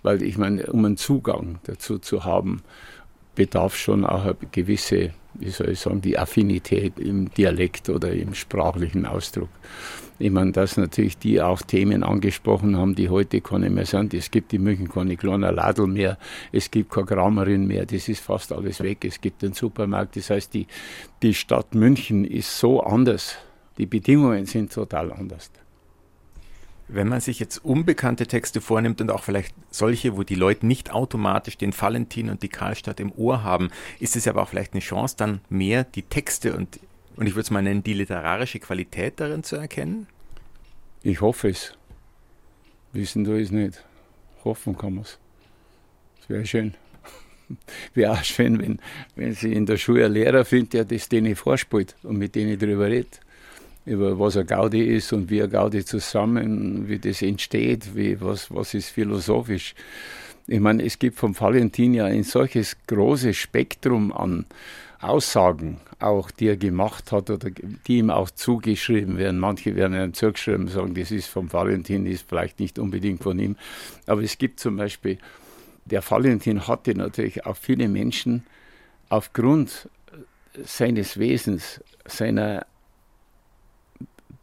Weil 0.04 0.22
ich 0.22 0.38
meine, 0.38 0.68
um 0.68 0.86
einen 0.86 0.98
Zugang 0.98 1.60
dazu 1.64 1.98
zu 1.98 2.24
haben, 2.24 2.62
bedarf 3.38 3.78
schon 3.78 4.06
auch 4.06 4.26
eine 4.26 4.36
gewisse 4.52 5.14
wie 5.40 5.50
soll 5.50 5.70
ich 5.70 5.80
sagen, 5.80 6.02
die 6.02 6.18
Affinität 6.18 7.00
im 7.00 7.32
Dialekt 7.34 7.90
oder 7.90 8.12
im 8.12 8.34
sprachlichen 8.34 9.06
Ausdruck. 9.06 9.50
Ich 10.20 10.32
meine, 10.32 10.52
dass 10.52 10.78
natürlich 10.78 11.18
die 11.20 11.42
auch 11.42 11.62
Themen 11.62 12.02
angesprochen 12.02 12.76
haben, 12.76 12.96
die 12.96 13.10
heute 13.10 13.40
keine 13.40 13.70
mehr 13.70 13.86
sind. 13.86 14.16
Es 14.16 14.32
gibt 14.32 14.52
in 14.52 14.64
München 14.64 14.90
keine 14.90 15.16
kleinen 15.16 15.54
Ladel 15.54 15.86
mehr, 15.86 16.18
es 16.52 16.72
gibt 16.72 16.92
keine 16.92 17.06
Kramerin 17.06 17.68
mehr, 17.68 17.86
das 17.86 18.10
ist 18.10 18.22
fast 18.22 18.52
alles 18.52 18.82
weg. 18.82 19.06
Es 19.06 19.22
gibt 19.22 19.44
den 19.44 19.54
Supermarkt. 19.54 20.16
Das 20.16 20.32
heißt, 20.32 20.54
die, 20.56 20.66
die 21.22 21.36
Stadt 21.36 21.76
München 21.76 22.26
ist 22.26 22.58
so 22.58 22.82
anders. 22.82 23.36
Die 23.78 23.86
Bedingungen 23.86 24.48
sind 24.48 24.74
total 24.74 25.12
anders. 25.12 25.52
Wenn 26.90 27.10
man 27.10 27.20
sich 27.20 27.40
jetzt 27.40 27.64
unbekannte 27.66 28.28
Texte 28.28 28.62
vornimmt 28.62 29.02
und 29.02 29.12
auch 29.12 29.24
vielleicht 29.24 29.54
solche, 29.70 30.16
wo 30.16 30.24
die 30.24 30.36
Leute 30.36 30.66
nicht 30.66 30.92
automatisch 30.92 31.58
den 31.58 31.78
Valentin 31.78 32.30
und 32.30 32.44
die 32.44 32.48
Karlstadt 32.48 33.02
im 33.02 33.12
Ohr 33.12 33.44
haben, 33.44 33.70
ist 34.00 34.16
es 34.16 34.28
aber 34.28 34.42
auch 34.42 34.50
vielleicht 34.50 34.74
eine 34.74 34.82
Chance, 34.82 35.16
dann 35.18 35.42
mehr 35.50 35.84
die 35.84 36.04
Texte 36.04 36.56
und, 36.56 36.80
und 37.18 37.28
ich 37.28 37.34
würde 37.34 37.42
es 37.42 37.52
mal 37.52 37.62
nennen, 37.62 37.84
die 37.84 37.94
literarische 37.94 38.60
Qualität 38.60 39.20
darin 39.20 39.44
zu 39.44 39.58
erkennen? 39.58 40.08
Ich 41.04 41.20
hoffe 41.20 41.50
es. 41.50 41.74
Wissen 42.94 43.26
du 43.26 43.34
es 43.34 43.52
nicht. 43.52 43.84
Hoffen 44.46 44.78
kann 44.78 44.96
man 44.96 45.04
es. 45.04 45.20
Das 46.20 46.30
wäre 46.30 46.46
schön. 46.46 46.74
Wäre 47.94 48.14
auch 48.14 48.24
schön, 48.24 48.60
wenn, 48.60 48.80
wenn 49.16 49.34
sie 49.34 49.52
in 49.54 49.66
der 49.66 49.78
Schule 49.78 50.06
einen 50.06 50.14
Lehrer 50.14 50.46
findet, 50.46 50.74
der 50.74 50.86
das 50.86 51.10
denen 51.10 51.36
vorspielt 51.36 51.96
und 52.04 52.18
mit 52.18 52.36
denen 52.36 52.58
darüber 52.58 52.88
redet 52.88 53.20
über 53.88 54.20
was 54.20 54.36
ein 54.36 54.46
Gaudi 54.46 54.84
ist 54.84 55.14
und 55.14 55.30
wie 55.30 55.42
ein 55.42 55.50
Gaudi 55.50 55.84
zusammen, 55.86 56.90
wie 56.90 57.00
das 57.00 57.22
entsteht, 57.22 57.96
wie, 57.96 58.20
was, 58.20 58.54
was 58.54 58.74
ist 58.74 58.90
philosophisch. 58.90 59.76
Ich 60.46 60.60
meine, 60.60 60.84
es 60.84 61.00
gibt 61.00 61.18
vom 61.18 61.38
Valentin 61.40 61.94
ja 61.94 62.06
ein 62.06 62.24
solches 62.24 62.76
großes 62.88 63.36
Spektrum 63.36 64.12
an 64.12 64.46
Aussagen, 65.00 65.78
auch 66.00 66.32
die 66.32 66.48
er 66.48 66.58
gemacht 66.58 67.12
hat 67.14 67.30
oder 67.30 67.50
die 67.88 68.00
ihm 68.00 68.10
auch 68.10 68.30
zugeschrieben 68.30 69.18
werden. 69.18 69.40
Manche 69.40 69.76
werden 69.76 69.96
ihm 69.96 70.14
zugeschrieben 70.14 70.64
und 70.64 70.72
sagen, 70.72 70.94
das 70.94 71.12
ist 71.12 71.28
vom 71.28 71.52
Valentin, 71.54 72.06
ist 72.06 72.28
vielleicht 72.28 72.60
nicht 72.60 72.80
unbedingt 72.80 73.24
von 73.24 73.40
ihm. 73.40 73.56
Aber 74.06 74.22
es 74.22 74.38
gibt 74.38 74.60
zum 74.60 74.76
Beispiel, 74.76 75.18
der 75.86 76.04
Valentin 76.10 76.68
hatte 76.68 76.94
natürlich 76.94 77.46
auch 77.46 77.56
viele 77.56 77.88
Menschen 77.88 78.44
aufgrund 79.08 79.90
seines 80.66 81.18
Wesens, 81.20 81.82
seiner 82.06 82.66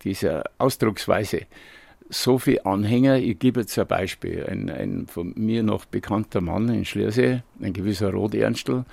dieser 0.05 0.45
Ausdrucksweise 0.59 1.47
so 2.09 2.39
viele 2.39 2.65
Anhänger. 2.67 3.17
Ich 3.17 3.39
gebe 3.39 3.61
jetzt 3.61 3.79
ein 3.79 3.87
Beispiel. 3.87 4.45
Ein, 4.47 4.71
ein 4.71 5.07
von 5.07 5.33
mir 5.37 5.63
noch 5.63 5.85
bekannter 5.85 6.41
Mann 6.41 6.69
in 6.69 6.85
Schliersee, 6.85 7.43
ein 7.61 7.73
gewisser 7.73 8.13
Rot 8.13 8.35
Ernstl, 8.35 8.85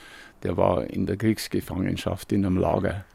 der 0.44 0.58
war 0.58 0.86
in 0.86 1.06
der 1.06 1.18
Kriegsgefangenschaft 1.18 2.32
in 2.32 2.46
einem 2.46 2.58
Lager. 2.58 3.06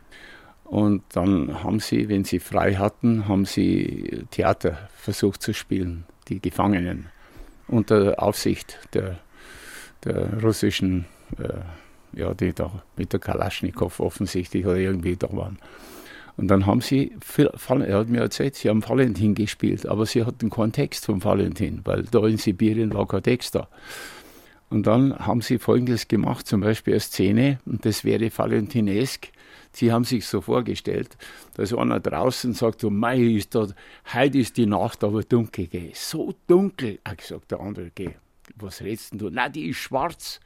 Und 0.65 1.03
dann 1.13 1.63
haben 1.63 1.81
sie, 1.81 2.09
wenn 2.09 2.25
sie 2.25 2.41
frei 2.41 2.75
hatten, 2.75 3.29
haben 3.29 3.45
sie 3.45 4.25
Theater 4.31 4.89
versucht 4.97 5.43
zu 5.43 5.55
spielen, 5.55 6.05
die 6.29 6.41
Gefangenen, 6.41 7.07
unter 7.69 8.21
Aufsicht 8.21 8.79
der, 8.93 9.19
der 10.05 10.43
russischen, 10.43 11.07
äh, 11.39 12.19
ja, 12.19 12.35
die 12.35 12.53
da 12.53 12.83
mit 12.97 13.13
der 13.13 13.21
Kalaschnikow 13.21 14.01
offensichtlich 14.01 14.67
oder 14.67 14.77
irgendwie 14.77 15.17
da 15.17 15.29
waren. 15.33 15.59
Und 16.37 16.49
dann 16.49 16.67
haben 16.67 16.83
sie, 16.83 17.17
er 17.39 17.99
hat 17.99 18.09
mir 18.09 18.21
erzählt, 18.21 18.57
sie 18.57 18.69
haben 18.69 18.87
Valentin 18.87 19.35
gespielt, 19.35 19.87
aber 19.87 20.05
sie 20.05 20.25
hatten 20.25 20.51
keinen 20.51 20.73
Text 20.73 21.07
vom 21.07 21.25
Valentin, 21.25 21.81
weil 21.85 22.03
da 22.05 22.27
in 22.27 22.37
Sibirien 22.37 22.93
war 22.93 23.09
kein 23.09 23.23
Text 23.23 23.55
da. 23.55 23.69
Und 24.69 24.87
dann 24.87 25.19
haben 25.19 25.41
sie 25.41 25.59
Folgendes 25.59 26.09
gemacht, 26.09 26.47
zum 26.47 26.61
Beispiel 26.61 26.95
eine 26.95 27.01
Szene, 27.01 27.59
und 27.65 27.85
das 27.87 28.05
wäre 28.05 28.31
Valentinesk. 28.37 29.29
Sie 29.73 29.93
haben 29.93 30.05
sich 30.05 30.27
so 30.27 30.41
vorgestellt, 30.41 31.17
dass 31.55 31.73
einer 31.73 32.01
draußen 32.01 32.53
sagt, 32.55 32.83
oh 32.85 32.91
Mai, 32.91 33.19
ist 33.19 33.55
da, 33.55 33.69
heute 34.13 34.39
ist 34.39 34.57
die 34.57 34.67
Nacht 34.67 35.05
aber 35.05 35.23
dunkel, 35.23 35.67
geh. 35.67 35.91
So 35.95 36.35
dunkel. 36.47 36.99
Hat 37.05 37.19
gesagt 37.19 37.51
der 37.51 37.61
andere, 37.61 37.91
geh, 37.95 38.11
was 38.57 38.81
redest 38.83 39.13
du? 39.13 39.31
Nein, 39.31 39.53
die 39.53 39.69
ist 39.69 39.77
schwarz. 39.77 40.41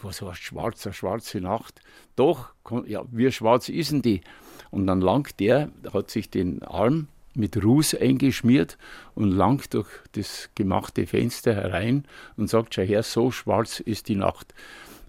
Was 0.00 0.22
heißt 0.22 0.42
schwarz, 0.42 0.86
eine 0.86 0.94
schwarze 0.94 1.40
Nacht? 1.40 1.80
Doch, 2.16 2.54
ja, 2.86 3.04
wie 3.10 3.30
schwarz 3.30 3.68
ist 3.68 3.92
denn 3.92 4.02
die? 4.02 4.22
Und 4.72 4.86
dann 4.86 5.02
langt 5.02 5.38
der, 5.38 5.68
hat 5.92 6.10
sich 6.10 6.30
den 6.30 6.62
Arm 6.62 7.06
mit 7.34 7.62
Ruß 7.62 7.94
eingeschmiert 7.94 8.78
und 9.14 9.30
langt 9.30 9.74
durch 9.74 9.88
das 10.12 10.48
gemachte 10.54 11.06
Fenster 11.06 11.54
herein 11.54 12.04
und 12.36 12.48
sagt, 12.48 12.74
schau 12.74 12.82
her, 12.82 13.02
so 13.02 13.30
schwarz 13.30 13.80
ist 13.80 14.08
die 14.08 14.16
Nacht. 14.16 14.54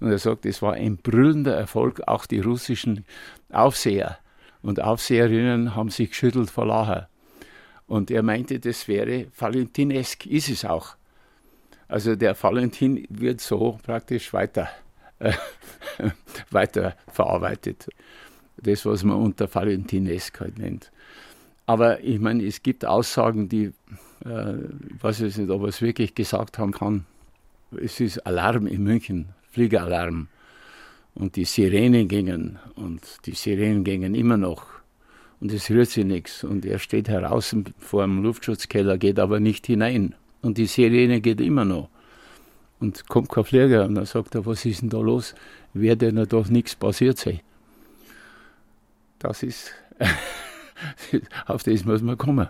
Und 0.01 0.11
er 0.11 0.19
sagt, 0.19 0.45
es 0.45 0.61
war 0.61 0.73
ein 0.73 0.97
brüllender 0.97 1.55
Erfolg, 1.55 2.01
auch 2.07 2.25
die 2.25 2.41
russischen 2.41 3.05
Aufseher 3.51 4.17
und 4.61 4.81
Aufseherinnen 4.81 5.75
haben 5.75 5.89
sich 5.89 6.09
geschüttelt 6.09 6.49
vor 6.49 6.65
Lachen. 6.65 7.05
Und 7.87 8.11
er 8.11 8.21
meinte, 8.21 8.59
das 8.59 8.89
wäre 8.89 9.27
Valentinesk, 9.37 10.25
ist 10.25 10.49
es 10.49 10.65
auch. 10.65 10.95
Also 11.87 12.17
der 12.17 12.41
Valentin 12.41 13.05
wird 13.09 13.39
so 13.39 13.79
praktisch 13.83 14.33
weiter, 14.33 14.67
äh, 15.19 15.33
weiter 16.51 16.97
verarbeitet 17.07 17.87
das, 18.63 18.85
was 18.85 19.03
man 19.03 19.17
unter 19.17 19.53
Valentinesk 19.53 20.39
halt 20.39 20.57
nennt. 20.57 20.91
Aber 21.65 22.03
ich 22.03 22.19
meine, 22.19 22.43
es 22.45 22.61
gibt 22.61 22.85
Aussagen, 22.85 23.47
die, 23.47 23.71
äh, 24.25 24.55
ich 24.95 25.03
weiß 25.03 25.21
nicht, 25.21 25.49
ob 25.49 25.61
er 25.61 25.69
es 25.69 25.81
wirklich 25.81 26.13
gesagt 26.15 26.57
haben 26.57 26.71
kann. 26.71 27.05
Es 27.81 27.99
ist 27.99 28.25
Alarm 28.25 28.67
in 28.67 28.83
München, 28.83 29.29
Fliegeralarm. 29.51 30.27
Und 31.15 31.35
die 31.35 31.45
Sirenen 31.45 32.07
gingen 32.07 32.57
und 32.75 33.01
die 33.27 33.35
Sirenen 33.35 33.83
gingen 33.83 34.15
immer 34.15 34.37
noch. 34.37 34.65
Und 35.39 35.51
es 35.51 35.69
rührt 35.69 35.89
sich 35.89 36.05
nichts. 36.05 36.43
Und 36.43 36.65
er 36.65 36.79
steht 36.79 37.07
heraus 37.07 37.55
vor 37.77 38.03
dem 38.03 38.23
Luftschutzkeller, 38.23 38.97
geht 38.97 39.19
aber 39.19 39.39
nicht 39.39 39.67
hinein. 39.67 40.15
Und 40.41 40.57
die 40.57 40.65
Sirene 40.65 41.21
geht 41.21 41.39
immer 41.39 41.65
noch. 41.65 41.89
Und 42.79 43.07
kommt 43.07 43.29
kein 43.29 43.43
Flieger. 43.43 43.85
Und 43.85 43.95
dann 43.95 44.05
sagt 44.05 44.35
er, 44.35 44.45
was 44.45 44.65
ist 44.65 44.81
denn 44.81 44.89
da 44.89 44.99
los? 44.99 45.35
Werde 45.73 46.11
doch 46.27 46.49
nichts 46.49 46.75
passiert 46.75 47.17
sein. 47.17 47.41
Das 49.23 49.41
ist, 49.41 49.71
auf 51.47 51.63
das 51.63 51.85
muss 51.85 52.01
man 52.01 52.17
kommen. 52.17 52.49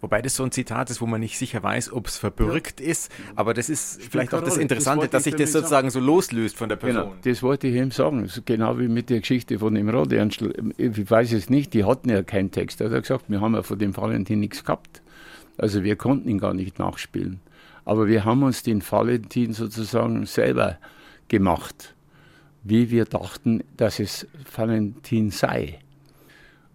Wobei 0.00 0.20
das 0.20 0.34
so 0.34 0.42
ein 0.42 0.50
Zitat 0.50 0.90
ist, 0.90 1.00
wo 1.00 1.06
man 1.06 1.20
nicht 1.20 1.38
sicher 1.38 1.62
weiß, 1.62 1.92
ob 1.92 2.08
es 2.08 2.18
verbürgt 2.18 2.80
ja. 2.80 2.88
ist. 2.88 3.10
Aber 3.36 3.54
das 3.54 3.70
ist 3.70 4.02
vielleicht 4.02 4.34
auch 4.34 4.42
das 4.42 4.56
Interessante, 4.56 5.06
das 5.06 5.10
dass 5.10 5.24
sich 5.24 5.36
das 5.36 5.52
sozusagen 5.52 5.90
sagen. 5.90 6.04
so 6.04 6.12
loslöst 6.12 6.56
von 6.56 6.68
der 6.68 6.76
Person. 6.76 7.02
Genau, 7.04 7.14
das 7.22 7.42
wollte 7.42 7.68
ich 7.68 7.76
ihm 7.76 7.92
sagen. 7.92 8.28
Genau 8.44 8.78
wie 8.78 8.88
mit 8.88 9.10
der 9.10 9.20
Geschichte 9.20 9.60
von 9.60 9.74
dem 9.74 9.88
Rodernstl. 9.88 10.72
Ich 10.76 11.10
weiß 11.10 11.32
es 11.32 11.48
nicht, 11.50 11.72
die 11.72 11.84
hatten 11.84 12.10
ja 12.10 12.22
keinen 12.24 12.50
Text. 12.50 12.80
Er 12.80 12.90
hat 12.90 13.02
gesagt, 13.02 13.30
wir 13.30 13.40
haben 13.40 13.54
ja 13.54 13.62
von 13.62 13.78
dem 13.78 13.96
Valentin 13.96 14.40
nichts 14.40 14.64
gehabt. 14.64 15.02
Also 15.56 15.84
wir 15.84 15.96
konnten 15.96 16.28
ihn 16.28 16.38
gar 16.38 16.52
nicht 16.52 16.78
nachspielen. 16.78 17.40
Aber 17.84 18.08
wir 18.08 18.24
haben 18.24 18.42
uns 18.42 18.64
den 18.64 18.82
Valentin 18.88 19.52
sozusagen 19.52 20.26
selber 20.26 20.78
gemacht 21.28 21.95
wie 22.68 22.90
wir 22.90 23.04
dachten, 23.04 23.62
dass 23.76 24.00
es 24.00 24.26
Valentin 24.54 25.30
sei. 25.30 25.78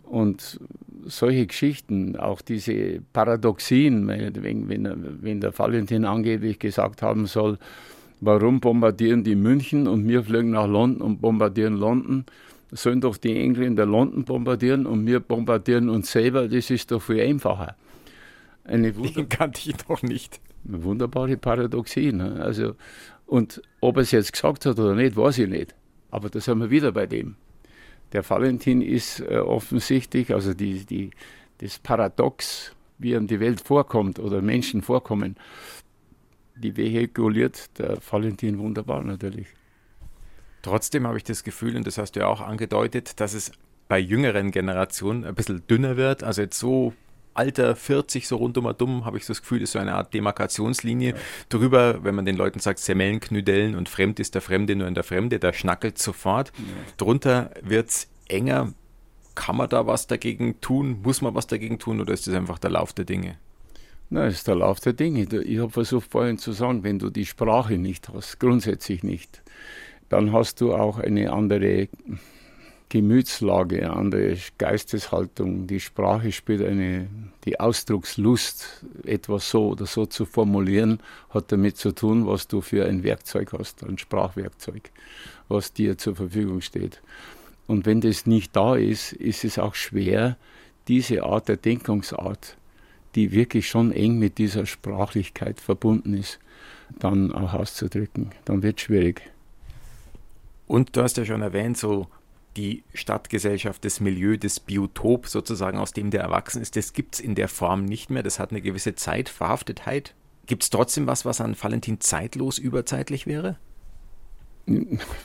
Und 0.03 0.59
solche 1.05 1.47
Geschichten, 1.47 2.15
auch 2.15 2.41
diese 2.41 3.01
Paradoxien, 3.13 4.07
wenn, 4.07 4.69
wenn, 4.69 5.21
wenn 5.21 5.41
der 5.41 5.57
Valentin 5.57 6.05
angeblich 6.05 6.59
gesagt 6.59 7.01
haben 7.01 7.25
soll, 7.25 7.57
warum 8.19 8.59
bombardieren 8.59 9.23
die 9.23 9.35
München 9.35 9.87
und 9.87 10.07
wir 10.07 10.23
fliegen 10.23 10.51
nach 10.51 10.67
London 10.67 11.01
und 11.01 11.21
bombardieren 11.21 11.75
London, 11.75 12.25
sollen 12.71 13.01
doch 13.01 13.17
die 13.17 13.35
Engländer 13.35 13.85
London 13.85 14.23
bombardieren 14.23 14.85
und 14.85 15.05
wir 15.05 15.19
bombardieren 15.19 15.89
uns 15.89 16.11
selber, 16.11 16.47
das 16.47 16.69
ist 16.69 16.91
doch 16.91 17.01
viel 17.01 17.19
einfacher. 17.19 17.75
Eine 18.63 18.93
Den 18.93 19.27
kannte 19.29 19.69
ich 19.69 19.75
doch 19.75 20.01
nicht. 20.03 20.39
Wunderbare 20.63 21.37
Paradoxie. 21.37 22.11
Ne? 22.11 22.39
Also, 22.39 22.75
und 23.25 23.61
ob 23.81 23.97
er 23.97 24.03
es 24.03 24.11
jetzt 24.11 24.33
gesagt 24.33 24.65
hat 24.65 24.79
oder 24.79 24.95
nicht, 24.95 25.15
weiß 25.15 25.39
ich 25.39 25.49
nicht. 25.49 25.75
Aber 26.11 26.29
da 26.29 26.39
sind 26.39 26.59
wir 26.59 26.69
wieder 26.69 26.91
bei 26.91 27.07
dem. 27.07 27.35
Der 28.13 28.29
Valentin 28.29 28.81
ist 28.81 29.21
äh, 29.21 29.37
offensichtlich, 29.37 30.33
also 30.33 30.53
die, 30.53 30.85
die, 30.85 31.11
das 31.59 31.79
Paradox, 31.79 32.75
wie 32.97 33.13
ihm 33.13 33.27
die 33.27 33.39
Welt 33.39 33.61
vorkommt 33.61 34.19
oder 34.19 34.41
Menschen 34.41 34.81
vorkommen, 34.81 35.37
die 36.55 36.75
vehikuliert 36.75 37.79
der 37.79 37.97
Valentin 38.07 38.59
wunderbar 38.59 39.03
natürlich. 39.03 39.47
Trotzdem 40.61 41.07
habe 41.07 41.17
ich 41.17 41.23
das 41.23 41.43
Gefühl, 41.43 41.75
und 41.75 41.87
das 41.87 41.97
hast 41.97 42.11
du 42.11 42.19
ja 42.19 42.27
auch 42.27 42.41
angedeutet, 42.41 43.19
dass 43.19 43.33
es 43.33 43.51
bei 43.87 43.97
jüngeren 43.97 44.51
Generationen 44.51 45.25
ein 45.25 45.33
bisschen 45.33 45.65
dünner 45.67 45.97
wird. 45.97 46.23
Also 46.23 46.41
jetzt 46.43 46.59
so 46.59 46.93
Alter 47.33 47.75
40, 47.75 48.27
so 48.27 48.37
rund 48.37 48.57
um 48.57 48.71
dumm, 48.77 49.05
habe 49.05 49.17
ich 49.17 49.25
so 49.25 49.33
das 49.33 49.41
Gefühl, 49.41 49.61
ist 49.61 49.71
so 49.71 49.79
eine 49.79 49.93
Art 49.93 50.13
Demarkationslinie. 50.13 51.11
Ja. 51.11 51.17
Drüber, 51.49 52.03
wenn 52.03 52.15
man 52.15 52.25
den 52.25 52.35
Leuten 52.35 52.59
sagt, 52.59 52.79
Semellen, 52.79 53.19
Knüdellen 53.19 53.75
und 53.75 53.89
fremd 53.89 54.19
ist 54.19 54.35
der 54.35 54.41
Fremde 54.41 54.75
nur 54.75 54.87
in 54.87 54.95
der 54.95 55.03
Fremde, 55.03 55.39
da 55.39 55.53
schnackelt 55.53 55.97
sofort. 55.97 56.51
Ja. 56.57 56.63
Drunter 56.97 57.51
wird 57.61 57.89
es 57.89 58.09
enger. 58.27 58.73
Kann 59.33 59.55
man 59.55 59.69
da 59.69 59.87
was 59.87 60.07
dagegen 60.07 60.59
tun? 60.59 60.99
Muss 61.03 61.21
man 61.21 61.33
was 61.33 61.47
dagegen 61.47 61.79
tun 61.79 62.01
oder 62.01 62.13
ist 62.13 62.27
das 62.27 62.33
einfach 62.35 62.59
der 62.59 62.71
Lauf 62.71 62.91
der 62.93 63.05
Dinge? 63.05 63.37
Na, 64.09 64.27
ist 64.27 64.47
der 64.47 64.55
Lauf 64.55 64.81
der 64.81 64.91
Dinge. 64.91 65.23
Ich 65.23 65.59
habe 65.59 65.69
versucht 65.69 66.11
vorhin 66.11 66.37
zu 66.37 66.51
sagen, 66.51 66.83
wenn 66.83 66.99
du 66.99 67.09
die 67.09 67.25
Sprache 67.25 67.77
nicht 67.77 68.09
hast, 68.09 68.41
grundsätzlich 68.41 69.03
nicht, 69.03 69.41
dann 70.09 70.33
hast 70.33 70.59
du 70.59 70.75
auch 70.75 70.99
eine 70.99 71.31
andere 71.31 71.87
Gemütslage, 72.91 73.77
eine 73.77 73.93
andere 73.93 74.37
Geisteshaltung. 74.57 75.65
Die 75.65 75.79
Sprache 75.79 76.33
spielt 76.33 76.61
eine, 76.61 77.07
die 77.45 77.57
Ausdruckslust, 77.57 78.85
etwas 79.05 79.49
so 79.49 79.69
oder 79.69 79.85
so 79.85 80.05
zu 80.05 80.25
formulieren, 80.25 80.99
hat 81.29 81.53
damit 81.53 81.77
zu 81.77 81.93
tun, 81.93 82.27
was 82.27 82.49
du 82.49 82.59
für 82.59 82.85
ein 82.85 83.03
Werkzeug 83.03 83.53
hast, 83.57 83.81
ein 83.85 83.97
Sprachwerkzeug, 83.97 84.91
was 85.47 85.71
dir 85.71 85.97
zur 85.97 86.17
Verfügung 86.17 86.59
steht. 86.59 87.01
Und 87.65 87.85
wenn 87.85 88.01
das 88.01 88.25
nicht 88.25 88.53
da 88.57 88.75
ist, 88.75 89.13
ist 89.13 89.45
es 89.45 89.57
auch 89.57 89.75
schwer, 89.75 90.35
diese 90.89 91.23
Art 91.23 91.47
der 91.47 91.55
Denkungsart, 91.55 92.57
die 93.15 93.31
wirklich 93.31 93.69
schon 93.69 93.93
eng 93.93 94.19
mit 94.19 94.37
dieser 94.37 94.65
Sprachlichkeit 94.65 95.61
verbunden 95.61 96.13
ist, 96.13 96.39
dann 96.99 97.31
auch 97.31 97.53
auszudrücken. 97.53 98.31
Dann 98.43 98.63
wird 98.63 98.79
es 98.79 98.83
schwierig. 98.83 99.21
Und 100.67 100.97
du 100.97 101.03
hast 101.03 101.15
ja 101.15 101.23
schon 101.23 101.41
erwähnt, 101.41 101.77
so 101.77 102.07
die 102.57 102.83
Stadtgesellschaft, 102.93 103.85
das 103.85 103.99
Milieu, 103.99 104.37
das 104.37 104.59
Biotop 104.59 105.27
sozusagen, 105.27 105.77
aus 105.77 105.93
dem 105.93 106.11
der 106.11 106.21
erwachsen 106.21 106.61
ist, 106.61 106.75
das 106.75 106.93
gibt 106.93 107.15
es 107.15 107.19
in 107.19 107.35
der 107.35 107.47
Form 107.47 107.85
nicht 107.85 108.09
mehr. 108.09 108.23
Das 108.23 108.39
hat 108.39 108.51
eine 108.51 108.61
gewisse 108.61 108.95
Zeitverhaftetheit. 108.95 110.13
Gibt 110.45 110.63
es 110.63 110.69
trotzdem 110.69 111.07
was, 111.07 111.23
was 111.23 111.39
an 111.39 111.55
Valentin 111.59 112.01
zeitlos 112.01 112.57
überzeitlich 112.57 113.25
wäre? 113.25 113.57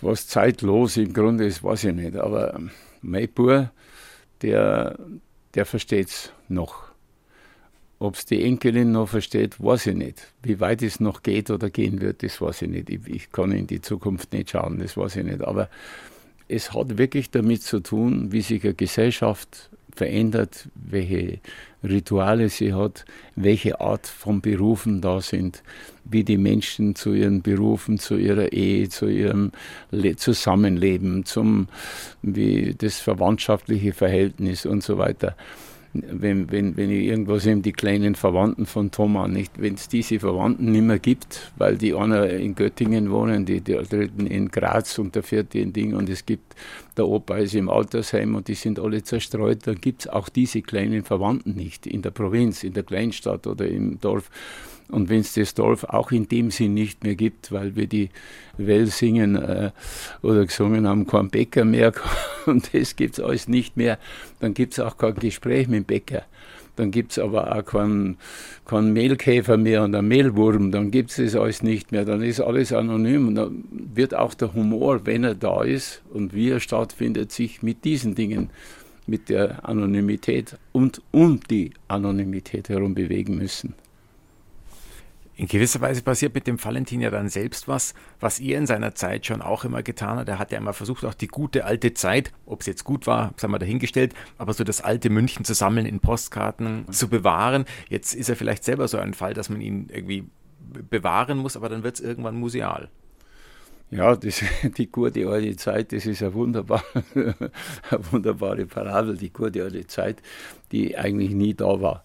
Was 0.00 0.28
zeitlos 0.28 0.96
im 0.96 1.12
Grunde 1.12 1.46
ist, 1.46 1.62
weiß 1.62 1.84
ich 1.84 1.94
nicht. 1.94 2.16
Aber 2.16 2.60
Bub, 3.02 3.70
der, 4.42 4.98
der 5.54 5.66
versteht 5.66 6.08
es 6.08 6.32
noch. 6.48 6.86
Ob 7.98 8.14
es 8.14 8.26
die 8.26 8.42
Enkelin 8.42 8.92
noch 8.92 9.08
versteht, 9.08 9.62
weiß 9.62 9.86
ich 9.86 9.96
nicht. 9.96 10.34
Wie 10.42 10.60
weit 10.60 10.82
es 10.82 11.00
noch 11.00 11.22
geht 11.22 11.50
oder 11.50 11.70
gehen 11.70 12.00
wird, 12.00 12.22
das 12.22 12.40
weiß 12.40 12.62
ich 12.62 12.68
nicht. 12.68 12.90
Ich, 12.90 13.06
ich 13.06 13.32
kann 13.32 13.52
in 13.52 13.66
die 13.66 13.80
Zukunft 13.80 14.32
nicht 14.32 14.50
schauen, 14.50 14.78
das 14.78 14.96
weiß 14.96 15.16
ich 15.16 15.24
nicht. 15.24 15.42
Aber 15.42 15.70
es 16.48 16.72
hat 16.72 16.98
wirklich 16.98 17.30
damit 17.30 17.62
zu 17.62 17.80
tun, 17.80 18.32
wie 18.32 18.40
sich 18.40 18.64
eine 18.64 18.74
Gesellschaft 18.74 19.70
verändert, 19.94 20.68
welche 20.74 21.40
Rituale 21.82 22.48
sie 22.48 22.74
hat, 22.74 23.04
welche 23.34 23.80
Art 23.80 24.06
von 24.06 24.40
Berufen 24.40 25.00
da 25.00 25.20
sind, 25.20 25.62
wie 26.04 26.22
die 26.22 26.36
Menschen 26.36 26.94
zu 26.94 27.14
ihren 27.14 27.42
Berufen, 27.42 27.98
zu 27.98 28.16
ihrer 28.16 28.52
Ehe, 28.52 28.88
zu 28.88 29.06
ihrem 29.06 29.52
Le 29.90 30.16
Zusammenleben, 30.16 31.24
zum 31.24 31.68
wie 32.22 32.74
das 32.76 32.98
verwandtschaftliche 33.00 33.92
Verhältnis 33.92 34.66
und 34.66 34.82
so 34.82 34.98
weiter. 34.98 35.34
Wenn, 36.10 36.50
wenn, 36.50 36.76
wenn 36.76 36.90
ich 36.90 37.04
irgendwas 37.04 37.46
eben 37.46 37.62
die 37.62 37.72
kleinen 37.72 38.14
Verwandten 38.14 38.66
von 38.66 38.90
Thomas, 38.90 39.28
nicht, 39.28 39.60
wenn 39.60 39.74
es 39.74 39.88
diese 39.88 40.18
Verwandten 40.18 40.72
nicht 40.72 40.84
mehr 40.84 40.98
gibt, 40.98 41.52
weil 41.56 41.76
die 41.76 41.94
einer 41.94 42.28
in 42.30 42.54
Göttingen 42.54 43.10
wohnen, 43.10 43.44
die, 43.44 43.60
die 43.60 43.74
dritten 43.74 44.26
in 44.26 44.48
Graz 44.48 44.98
und 44.98 45.14
der 45.14 45.22
vierte 45.22 45.58
in 45.58 45.72
Ding 45.72 45.94
und 45.94 46.08
es 46.08 46.26
gibt, 46.26 46.54
der 46.96 47.06
Opa 47.06 47.36
ist 47.36 47.54
im 47.54 47.68
Altersheim 47.68 48.34
und 48.34 48.48
die 48.48 48.54
sind 48.54 48.78
alle 48.78 49.02
zerstreut, 49.02 49.66
dann 49.66 49.80
gibt 49.80 50.02
es 50.02 50.08
auch 50.08 50.28
diese 50.28 50.62
kleinen 50.62 51.04
Verwandten 51.04 51.54
nicht 51.54 51.86
in 51.86 52.02
der 52.02 52.10
Provinz, 52.10 52.64
in 52.64 52.72
der 52.72 52.82
Kleinstadt 52.82 53.46
oder 53.46 53.66
im 53.66 54.00
Dorf. 54.00 54.30
Und 54.90 55.08
wenn 55.08 55.20
es 55.20 55.34
das 55.34 55.54
Dorf 55.54 55.84
auch 55.84 56.12
in 56.12 56.28
dem 56.28 56.50
Sinn 56.50 56.74
nicht 56.74 57.02
mehr 57.02 57.16
gibt, 57.16 57.50
weil 57.50 57.74
wir 57.74 57.86
die 57.86 58.10
Well 58.56 58.86
singen 58.86 59.36
äh, 59.36 59.70
oder 60.22 60.46
gesungen 60.46 60.86
haben, 60.86 61.06
kein 61.06 61.28
Bäcker 61.28 61.64
mehr 61.64 61.92
und 62.46 62.72
das 62.72 62.96
gibt 62.96 63.18
es 63.18 63.24
alles 63.24 63.48
nicht 63.48 63.76
mehr, 63.76 63.98
dann 64.40 64.54
gibt 64.54 64.74
es 64.74 64.80
auch 64.80 64.96
kein 64.96 65.14
Gespräch 65.14 65.66
mit 65.68 65.78
dem 65.78 65.84
Bäcker. 65.84 66.22
Dann 66.76 66.90
gibt 66.90 67.12
es 67.12 67.18
aber 67.18 67.56
auch 67.56 67.64
keinen, 67.64 68.18
keinen 68.66 68.92
Mehlkäfer 68.92 69.56
mehr 69.56 69.82
und 69.82 69.94
einen 69.94 70.08
Mehlwurm, 70.08 70.70
dann 70.70 70.90
gibt 70.90 71.10
es 71.10 71.16
das 71.16 71.34
alles 71.34 71.62
nicht 71.62 71.90
mehr, 71.90 72.04
dann 72.04 72.22
ist 72.22 72.40
alles 72.40 72.72
anonym 72.72 73.28
und 73.28 73.34
dann 73.34 73.64
wird 73.70 74.14
auch 74.14 74.34
der 74.34 74.52
Humor, 74.52 75.00
wenn 75.04 75.24
er 75.24 75.34
da 75.34 75.62
ist 75.62 76.02
und 76.12 76.34
wie 76.34 76.50
er 76.50 76.60
stattfindet, 76.60 77.32
sich 77.32 77.62
mit 77.62 77.84
diesen 77.84 78.14
Dingen, 78.14 78.50
mit 79.06 79.30
der 79.30 79.66
Anonymität 79.66 80.58
und 80.72 81.00
um 81.12 81.40
die 81.48 81.70
Anonymität 81.88 82.68
herum 82.68 82.94
bewegen 82.94 83.38
müssen. 83.38 83.74
In 85.38 85.48
gewisser 85.48 85.82
Weise 85.82 86.00
passiert 86.00 86.34
mit 86.34 86.46
dem 86.46 86.62
Valentin 86.62 87.02
ja 87.02 87.10
dann 87.10 87.28
selbst 87.28 87.68
was, 87.68 87.94
was 88.20 88.40
er 88.40 88.58
in 88.58 88.66
seiner 88.66 88.94
Zeit 88.94 89.26
schon 89.26 89.42
auch 89.42 89.64
immer 89.64 89.82
getan 89.82 90.18
hat. 90.18 90.28
Er 90.30 90.38
hat 90.38 90.50
ja 90.50 90.56
immer 90.56 90.72
versucht, 90.72 91.04
auch 91.04 91.12
die 91.12 91.28
gute 91.28 91.66
alte 91.66 91.92
Zeit, 91.92 92.32
ob 92.46 92.62
es 92.62 92.66
jetzt 92.66 92.84
gut 92.84 93.06
war, 93.06 93.32
das 93.34 93.44
haben 93.44 93.50
wir 93.50 93.58
dahingestellt, 93.58 94.14
aber 94.38 94.54
so 94.54 94.64
das 94.64 94.80
alte 94.80 95.10
München 95.10 95.44
zu 95.44 95.52
sammeln, 95.52 95.84
in 95.84 96.00
Postkarten 96.00 96.90
zu 96.90 97.08
bewahren. 97.08 97.66
Jetzt 97.90 98.14
ist 98.14 98.30
er 98.30 98.36
vielleicht 98.36 98.64
selber 98.64 98.88
so 98.88 98.96
ein 98.96 99.12
Fall, 99.12 99.34
dass 99.34 99.50
man 99.50 99.60
ihn 99.60 99.90
irgendwie 99.92 100.24
bewahren 100.90 101.36
muss, 101.36 101.54
aber 101.56 101.68
dann 101.68 101.82
wird 101.82 101.96
es 101.96 102.00
irgendwann 102.00 102.36
museal. 102.36 102.88
Ja, 103.90 104.16
das, 104.16 104.42
die 104.78 104.90
gute 104.90 105.28
alte 105.28 105.54
Zeit, 105.56 105.92
das 105.92 106.06
ist 106.06 106.22
eine, 106.22 106.32
wunderbar, 106.32 106.82
eine 107.14 108.10
wunderbare 108.10 108.64
Parabel, 108.64 109.16
die 109.18 109.30
gute 109.30 109.62
alte 109.62 109.86
Zeit, 109.86 110.22
die 110.72 110.96
eigentlich 110.96 111.32
nie 111.32 111.52
da 111.52 111.80
war. 111.80 112.04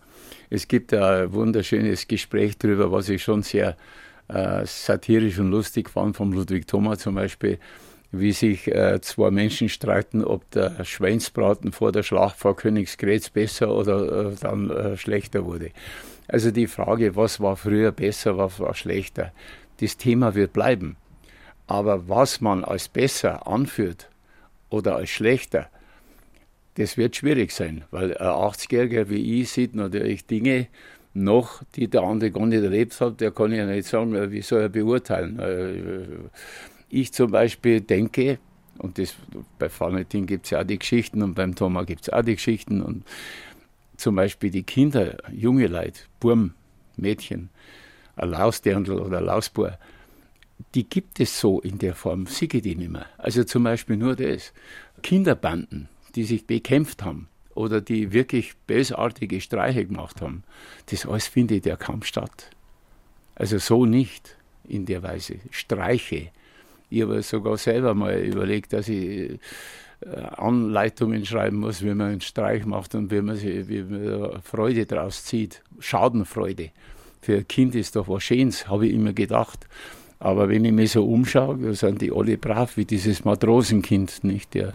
Es 0.53 0.67
gibt 0.67 0.93
ein 0.93 1.31
wunderschönes 1.31 2.09
Gespräch 2.09 2.57
darüber, 2.57 2.91
was 2.91 3.07
ich 3.07 3.23
schon 3.23 3.41
sehr 3.41 3.77
äh, 4.27 4.65
satirisch 4.65 5.39
und 5.39 5.49
lustig 5.49 5.89
fand, 5.89 6.17
von 6.17 6.33
Ludwig 6.33 6.67
Thoma 6.67 6.97
zum 6.97 7.15
Beispiel, 7.15 7.57
wie 8.11 8.33
sich 8.33 8.67
äh, 8.67 8.99
zwei 8.99 9.31
Menschen 9.31 9.69
streiten, 9.69 10.25
ob 10.25 10.51
der 10.51 10.83
Schweinsbraten 10.83 11.71
vor 11.71 11.93
der 11.93 12.03
Schlacht 12.03 12.35
vor 12.35 12.57
Königsgrätz 12.57 13.29
besser 13.29 13.73
oder 13.73 14.31
äh, 14.31 14.35
dann 14.41 14.69
äh, 14.69 14.97
schlechter 14.97 15.45
wurde. 15.45 15.71
Also 16.27 16.51
die 16.51 16.67
Frage, 16.67 17.15
was 17.15 17.39
war 17.39 17.55
früher 17.55 17.93
besser, 17.93 18.37
was 18.37 18.59
war 18.59 18.73
schlechter, 18.73 19.31
das 19.79 19.95
Thema 19.95 20.35
wird 20.35 20.51
bleiben. 20.51 20.97
Aber 21.67 22.09
was 22.09 22.41
man 22.41 22.65
als 22.65 22.89
besser 22.89 23.47
anführt 23.47 24.09
oder 24.69 24.97
als 24.97 25.11
schlechter, 25.11 25.69
das 26.75 26.97
wird 26.97 27.15
schwierig 27.15 27.51
sein, 27.51 27.83
weil 27.91 28.17
ein 28.17 28.27
80-Jähriger 28.27 29.09
wie 29.09 29.41
ich 29.41 29.51
sieht 29.51 29.75
natürlich 29.75 30.25
Dinge 30.25 30.67
noch, 31.13 31.61
die 31.75 31.89
der 31.89 32.03
andere 32.03 32.31
gar 32.31 32.45
nicht 32.45 32.63
erlebt 32.63 32.99
hat. 33.01 33.19
Der 33.19 33.31
kann 33.31 33.51
ja 33.51 33.65
nicht 33.65 33.87
sagen, 33.87 34.31
wie 34.31 34.41
soll 34.41 34.61
er 34.61 34.69
beurteilen. 34.69 35.39
Äh, 35.39 36.03
ich 36.89 37.11
zum 37.11 37.31
Beispiel 37.31 37.81
denke, 37.81 38.39
und 38.77 38.97
das, 38.97 39.15
bei 39.59 39.69
Valentin 39.69 40.25
gibt 40.25 40.45
es 40.45 40.51
ja 40.51 40.61
auch 40.61 40.65
die 40.65 40.79
Geschichten 40.79 41.21
und 41.21 41.35
beim 41.35 41.55
Thomas 41.55 41.85
gibt 41.85 42.01
es 42.03 42.09
auch 42.09 42.21
die 42.21 42.35
Geschichten 42.35 42.81
und 42.81 43.03
zum 43.97 44.15
Beispiel 44.15 44.49
die 44.49 44.63
Kinder, 44.63 45.17
junge 45.31 45.67
Leute, 45.67 46.01
Burm, 46.19 46.53
Mädchen, 46.97 47.49
ein 48.15 48.29
Lausdirndl 48.29 48.99
oder 48.99 49.19
ein 49.19 49.25
Lausbur, 49.25 49.77
die 50.73 50.87
gibt 50.87 51.19
es 51.19 51.39
so 51.39 51.59
in 51.59 51.77
der 51.77 51.95
Form, 51.95 52.25
sehe 52.25 52.47
die 52.47 52.75
nicht 52.75 52.91
mehr. 52.91 53.05
Also 53.17 53.43
zum 53.43 53.63
Beispiel 53.63 53.97
nur 53.97 54.15
das. 54.15 54.53
Kinderbanden, 55.03 55.89
die 56.15 56.23
sich 56.23 56.45
bekämpft 56.45 57.03
haben 57.03 57.27
oder 57.55 57.81
die 57.81 58.13
wirklich 58.13 58.55
bösartige 58.67 59.41
Streiche 59.41 59.85
gemacht 59.85 60.21
haben, 60.21 60.43
das 60.87 61.05
alles 61.05 61.27
findet 61.27 61.65
ja 61.65 61.75
kaum 61.75 62.03
statt. 62.03 62.49
Also 63.35 63.57
so 63.57 63.85
nicht 63.85 64.37
in 64.67 64.85
der 64.85 65.03
Weise. 65.03 65.35
Streiche. 65.49 66.29
Ich 66.89 67.01
habe 67.01 67.21
sogar 67.21 67.57
selber 67.57 67.93
mal 67.93 68.19
überlegt, 68.19 68.73
dass 68.73 68.87
ich 68.87 69.39
äh, 70.01 70.09
Anleitungen 70.37 71.25
schreiben 71.25 71.57
muss, 71.57 71.81
wie 71.83 71.93
man 71.93 72.11
einen 72.11 72.21
Streich 72.21 72.65
macht 72.65 72.95
und 72.95 73.11
wie 73.11 73.21
man, 73.21 73.35
sich, 73.35 73.67
wie 73.67 73.83
man 73.83 74.41
Freude 74.41 74.85
daraus 74.85 75.25
zieht. 75.25 75.61
Schadenfreude. 75.79 76.71
Für 77.21 77.37
ein 77.37 77.47
Kind 77.47 77.75
ist 77.75 77.95
doch 77.95 78.07
was 78.07 78.23
Schönes, 78.23 78.67
habe 78.67 78.87
ich 78.87 78.93
immer 78.93 79.13
gedacht. 79.13 79.67
Aber 80.19 80.49
wenn 80.49 80.65
ich 80.65 80.71
mich 80.71 80.91
so 80.91 81.05
umschaue, 81.05 81.73
sind 81.73 82.01
die 82.01 82.11
alle 82.11 82.37
brav 82.37 82.77
wie 82.77 82.85
dieses 82.85 83.25
Matrosenkind, 83.25 84.23
nicht? 84.23 84.53
Der, 84.53 84.73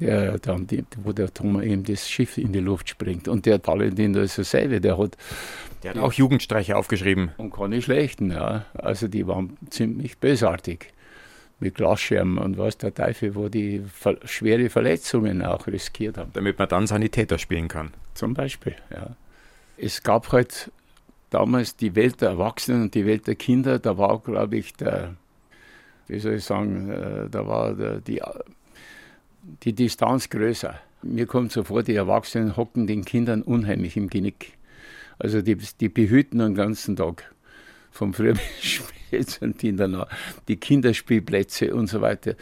der 0.00 0.38
dann, 0.38 0.66
die, 0.66 0.84
wo 1.02 1.12
der 1.12 1.32
Thomas 1.32 1.64
eben 1.64 1.84
das 1.84 2.08
Schiff 2.08 2.38
in 2.38 2.52
die 2.52 2.60
Luft 2.60 2.88
springt. 2.88 3.28
Und 3.28 3.46
der 3.46 3.60
Valentin, 3.64 4.12
da 4.12 4.22
ist 4.22 4.38
dasselbe, 4.38 4.80
der 4.80 4.98
hat. 4.98 5.16
Der 5.82 5.94
hat 5.94 5.98
auch 5.98 6.12
Jugendstreiche 6.12 6.76
aufgeschrieben. 6.76 7.30
Und 7.36 7.52
keine 7.52 7.80
schlechten, 7.80 8.30
ja. 8.30 8.66
Also 8.74 9.08
die 9.08 9.26
waren 9.26 9.56
ziemlich 9.70 10.18
bösartig. 10.18 10.92
Mit 11.60 11.74
Glasscherben 11.74 12.38
und 12.38 12.56
was 12.56 12.78
der 12.78 12.94
Teufel, 12.94 13.34
wo 13.34 13.48
die 13.48 13.82
ver 13.92 14.16
schwere 14.24 14.70
Verletzungen 14.70 15.42
auch 15.42 15.66
riskiert 15.66 16.16
haben. 16.16 16.30
Damit 16.32 16.56
man 16.58 16.68
dann 16.68 16.86
Sanitäter 16.86 17.36
spielen 17.36 17.66
kann. 17.66 17.92
Zum 18.14 18.34
Beispiel, 18.34 18.76
ja. 18.92 19.16
Es 19.76 20.02
gab 20.04 20.30
halt 20.30 20.70
damals 21.30 21.76
die 21.76 21.94
Welt 21.94 22.20
der 22.20 22.30
Erwachsenen 22.30 22.82
und 22.82 22.94
die 22.94 23.06
Welt 23.06 23.26
der 23.26 23.34
Kinder, 23.34 23.78
da 23.78 23.98
war, 23.98 24.20
glaube 24.20 24.56
ich, 24.56 24.74
der, 24.74 25.14
wie 26.06 26.18
soll 26.18 26.34
ich 26.34 26.44
sagen, 26.44 26.90
äh, 26.90 27.28
da 27.28 27.46
war 27.46 27.74
der, 27.74 28.00
die 28.00 28.22
die 29.62 29.72
Distanz 29.72 30.28
größer. 30.28 30.78
Mir 31.02 31.26
kommt 31.26 31.52
so 31.52 31.64
vor, 31.64 31.82
die 31.82 31.94
Erwachsenen 31.94 32.56
hocken 32.56 32.86
den 32.86 33.04
Kindern 33.04 33.42
unheimlich 33.42 33.96
im 33.96 34.08
Genick. 34.08 34.54
Also 35.18 35.42
die, 35.42 35.56
die 35.56 35.88
behüten 35.88 36.38
den 36.38 36.54
ganzen 36.54 36.96
Tag. 36.96 37.32
Vom 37.98 38.14
Früh 38.14 38.32
bis 38.32 38.62
spät 38.62 39.28
sind 39.28 39.60
die 39.60 39.74
dann 39.74 39.90
noch. 39.90 40.06
Die 40.46 40.54
Kinderspielplätze 40.54 41.74
und 41.74 41.88
so 41.88 42.00
weiter. 42.00 42.36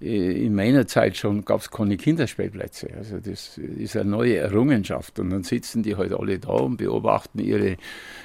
Äh, 0.00 0.46
in 0.46 0.54
meiner 0.54 0.86
Zeit 0.86 1.16
schon 1.16 1.44
gab 1.44 1.62
es 1.62 1.68
keine 1.68 1.96
Kinderspielplätze. 1.96 2.90
Also 2.96 3.18
das 3.18 3.58
ist 3.58 3.96
eine 3.96 4.08
neue 4.08 4.36
Errungenschaft. 4.36 5.18
Und 5.18 5.30
dann 5.30 5.42
sitzen 5.42 5.82
die 5.82 5.96
halt 5.96 6.12
alle 6.12 6.38
da 6.38 6.50
und 6.50 6.76
beobachten 6.76 7.40
ihre, 7.40 7.76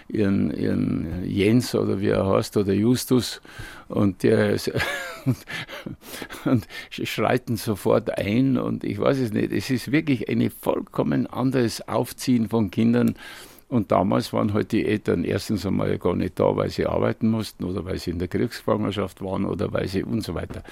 ihren, 0.10 0.52
ihren 0.56 1.26
Jens 1.26 1.74
oder 1.74 2.00
wie 2.02 2.10
er 2.10 2.28
heißt 2.28 2.56
oder 2.56 2.74
Justus 2.74 3.42
und, 3.88 4.22
der, 4.22 4.52
und, 5.26 5.38
und 6.46 6.68
schreiten 6.92 7.58
sofort 7.58 8.16
ein 8.16 8.60
und 8.60 8.84
ich 8.84 9.00
weiß 9.00 9.18
es 9.18 9.34
nicht. 9.34 9.52
Es 9.52 9.72
ist 9.72 9.92
wirklich 9.92 10.30
ein 10.30 10.52
vollkommen 10.52 11.26
anderes 11.26 11.88
Aufziehen 11.88 12.48
von 12.48 12.70
Kindern. 12.70 13.16
Und 13.68 13.92
damals 13.92 14.32
waren 14.32 14.54
halt 14.54 14.72
die 14.72 14.86
Eltern 14.86 15.24
erstens 15.24 15.66
einmal 15.66 15.98
gar 15.98 16.16
nicht 16.16 16.40
da, 16.40 16.56
weil 16.56 16.70
sie 16.70 16.86
arbeiten 16.86 17.30
mussten 17.30 17.64
oder 17.64 17.84
weil 17.86 17.98
sie 17.98 18.12
in 18.12 18.20
der 18.20 18.28
Kriegsgefangenschaft 18.28 19.22
waren 19.22 19.46
oder 19.46 19.74
weil 19.74 19.88
sie 19.88 20.04
und 20.04 20.22
so 20.22 20.36
weiter 20.36 20.64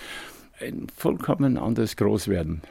ein 0.60 0.88
vollkommen 0.96 1.58
anderes 1.58 1.96
Großwerden. 1.96 2.62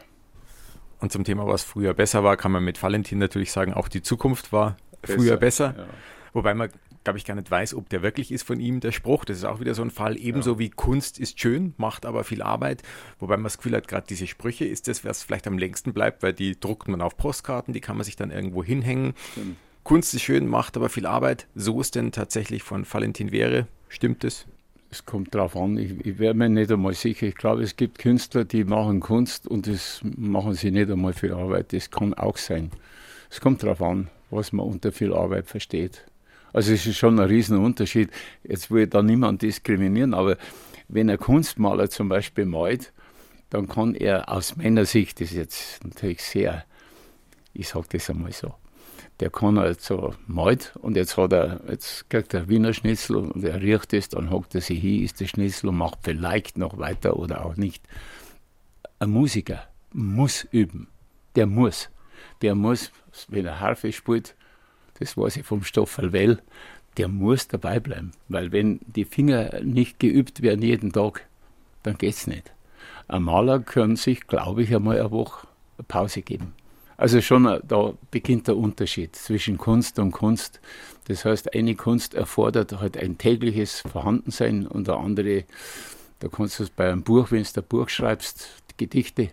Und 1.00 1.12
zum 1.12 1.24
Thema, 1.24 1.46
was 1.46 1.64
früher 1.64 1.94
besser 1.94 2.22
war, 2.22 2.36
kann 2.36 2.52
man 2.52 2.64
mit 2.64 2.80
Valentin 2.82 3.18
natürlich 3.18 3.50
sagen, 3.52 3.74
auch 3.74 3.88
die 3.88 4.02
Zukunft 4.02 4.52
war 4.52 4.76
besser, 5.00 5.14
früher 5.14 5.36
besser. 5.36 5.74
Ja. 5.76 5.86
Wobei 6.32 6.54
man, 6.54 6.70
glaube 7.02 7.18
ich, 7.18 7.24
gar 7.24 7.34
nicht 7.34 7.50
weiß, 7.50 7.74
ob 7.74 7.88
der 7.88 8.02
wirklich 8.02 8.30
ist 8.30 8.44
von 8.44 8.60
ihm, 8.60 8.78
der 8.78 8.92
Spruch. 8.92 9.24
Das 9.24 9.36
ist 9.36 9.44
auch 9.44 9.58
wieder 9.58 9.74
so 9.74 9.82
ein 9.82 9.90
Fall, 9.90 10.16
ebenso 10.16 10.52
ja. 10.52 10.58
wie 10.60 10.70
Kunst 10.70 11.18
ist 11.18 11.40
schön, 11.40 11.74
macht 11.76 12.06
aber 12.06 12.22
viel 12.22 12.40
Arbeit. 12.40 12.82
Wobei 13.18 13.36
man 13.36 13.44
das 13.44 13.56
Gefühl 13.56 13.74
hat, 13.74 13.88
gerade 13.88 14.06
diese 14.08 14.28
Sprüche 14.28 14.64
ist 14.64 14.86
das, 14.86 15.04
was 15.04 15.24
vielleicht 15.24 15.48
am 15.48 15.58
längsten 15.58 15.92
bleibt, 15.92 16.22
weil 16.22 16.32
die 16.32 16.58
druckt 16.58 16.86
man 16.86 17.02
auf 17.02 17.16
Postkarten, 17.16 17.74
die 17.74 17.80
kann 17.80 17.96
man 17.96 18.04
sich 18.04 18.16
dann 18.16 18.30
irgendwo 18.30 18.62
hinhängen. 18.62 19.14
Stimmt. 19.32 19.56
Kunst 19.84 20.14
ist 20.14 20.22
schön, 20.22 20.46
macht 20.46 20.76
aber 20.76 20.88
viel 20.88 21.06
Arbeit. 21.06 21.48
So 21.56 21.80
ist 21.80 21.96
denn 21.96 22.12
tatsächlich 22.12 22.62
von 22.62 22.86
Valentin 22.90 23.32
Wäre. 23.32 23.66
Stimmt 23.88 24.22
es? 24.22 24.46
Es 24.90 25.04
kommt 25.06 25.34
darauf 25.34 25.56
an, 25.56 25.76
ich, 25.76 26.06
ich 26.06 26.18
wäre 26.18 26.34
mir 26.34 26.48
nicht 26.48 26.70
einmal 26.70 26.94
sicher. 26.94 27.26
Ich 27.26 27.34
glaube, 27.34 27.62
es 27.62 27.76
gibt 27.76 27.98
Künstler, 27.98 28.44
die 28.44 28.64
machen 28.64 29.00
Kunst 29.00 29.46
und 29.46 29.66
das 29.66 30.00
machen 30.04 30.54
sie 30.54 30.70
nicht 30.70 30.90
einmal 30.90 31.14
für 31.14 31.34
Arbeit. 31.34 31.72
Das 31.72 31.90
kann 31.90 32.14
auch 32.14 32.36
sein. 32.36 32.70
Es 33.28 33.40
kommt 33.40 33.62
darauf 33.62 33.82
an, 33.82 34.08
was 34.30 34.52
man 34.52 34.66
unter 34.66 34.92
viel 34.92 35.12
Arbeit 35.12 35.48
versteht. 35.48 36.04
Also 36.52 36.72
es 36.72 36.86
ist 36.86 36.98
schon 36.98 37.18
ein 37.18 37.26
Riesenunterschied. 37.26 38.10
Jetzt 38.44 38.70
will 38.70 38.84
ich 38.84 38.90
da 38.90 39.02
niemand 39.02 39.42
diskriminieren, 39.42 40.14
aber 40.14 40.36
wenn 40.88 41.10
ein 41.10 41.18
Kunstmaler 41.18 41.90
zum 41.90 42.08
Beispiel 42.08 42.44
malt, 42.44 42.92
dann 43.50 43.66
kann 43.66 43.94
er 43.94 44.30
aus 44.30 44.56
meiner 44.56 44.84
Sicht, 44.84 45.20
das 45.20 45.30
ist 45.30 45.36
jetzt 45.36 45.84
natürlich 45.84 46.22
sehr, 46.22 46.64
ich 47.54 47.68
sage 47.68 47.86
das 47.92 48.10
einmal 48.10 48.32
so, 48.32 48.54
der 49.22 49.30
kann 49.30 49.56
halt 49.56 49.80
so 49.80 50.16
malt 50.26 50.72
und 50.82 50.96
jetzt 50.96 51.16
hat 51.16 51.32
er, 51.32 51.60
jetzt 51.68 52.10
kriegt 52.10 52.34
er 52.34 52.48
Wiener 52.48 52.72
Schnitzel 52.72 53.18
und 53.18 53.44
er 53.44 53.60
riecht 53.62 53.92
es, 53.92 54.08
dann 54.08 54.30
hockt 54.30 54.56
er 54.56 54.60
sich 54.60 54.80
hin, 54.80 55.04
isst 55.04 55.20
das 55.20 55.28
Schnitzel 55.28 55.68
und 55.68 55.76
macht 55.76 56.00
vielleicht 56.02 56.58
noch 56.58 56.76
weiter 56.76 57.16
oder 57.16 57.46
auch 57.46 57.54
nicht. 57.54 57.84
Ein 58.98 59.10
Musiker 59.10 59.62
muss 59.92 60.42
üben. 60.50 60.88
Der 61.36 61.46
muss. 61.46 61.88
der 62.40 62.56
muss, 62.56 62.90
wenn 63.28 63.46
er 63.46 63.60
Harfe 63.60 63.92
spielt, 63.92 64.34
das 64.98 65.16
weiß 65.16 65.36
ich 65.36 65.46
vom 65.46 65.62
Stoffel 65.62 66.12
Well, 66.12 66.42
der 66.96 67.06
muss 67.06 67.46
dabei 67.46 67.78
bleiben. 67.78 68.10
Weil 68.26 68.50
wenn 68.50 68.80
die 68.86 69.04
Finger 69.04 69.60
nicht 69.62 70.00
geübt 70.00 70.42
werden 70.42 70.62
jeden 70.62 70.92
Tag, 70.92 71.28
dann 71.84 71.96
geht 71.96 72.14
es 72.14 72.26
nicht. 72.26 72.52
Ein 73.06 73.22
Maler 73.22 73.60
kann 73.60 73.94
sich, 73.94 74.26
glaube 74.26 74.64
ich, 74.64 74.74
einmal 74.74 74.98
eine 74.98 75.12
Woche 75.12 75.46
Pause 75.86 76.22
geben. 76.22 76.54
Also 77.02 77.20
schon 77.20 77.46
äh, 77.46 77.58
da 77.66 77.94
beginnt 78.12 78.46
der 78.46 78.56
Unterschied 78.56 79.16
zwischen 79.16 79.58
Kunst 79.58 79.98
und 79.98 80.12
Kunst. 80.12 80.60
Das 81.08 81.24
heißt, 81.24 81.52
eine 81.52 81.74
Kunst 81.74 82.14
erfordert 82.14 82.78
halt 82.78 82.96
ein 82.96 83.18
tägliches 83.18 83.80
Vorhandensein 83.80 84.68
und 84.68 84.88
eine 84.88 84.98
andere, 84.98 85.44
da 86.20 86.28
kannst 86.28 86.60
du 86.60 86.62
es 86.62 86.70
bei 86.70 86.88
einem 86.88 87.02
Buch, 87.02 87.32
wenn 87.32 87.42
du 87.42 87.60
ein 87.60 87.66
Buch 87.68 87.88
schreibst, 87.88 88.62
Gedichte, 88.76 89.30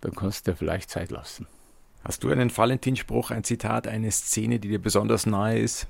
dann 0.00 0.14
kannst 0.14 0.46
du 0.46 0.52
dir 0.52 0.56
vielleicht 0.56 0.88
Zeit 0.88 1.10
lassen. 1.10 1.48
Hast 2.04 2.22
du 2.22 2.30
einen 2.30 2.56
Valentinspruch, 2.56 3.32
ein 3.32 3.42
Zitat, 3.42 3.88
eine 3.88 4.12
Szene, 4.12 4.60
die 4.60 4.68
dir 4.68 4.78
besonders 4.78 5.26
nahe 5.26 5.58
ist? 5.58 5.88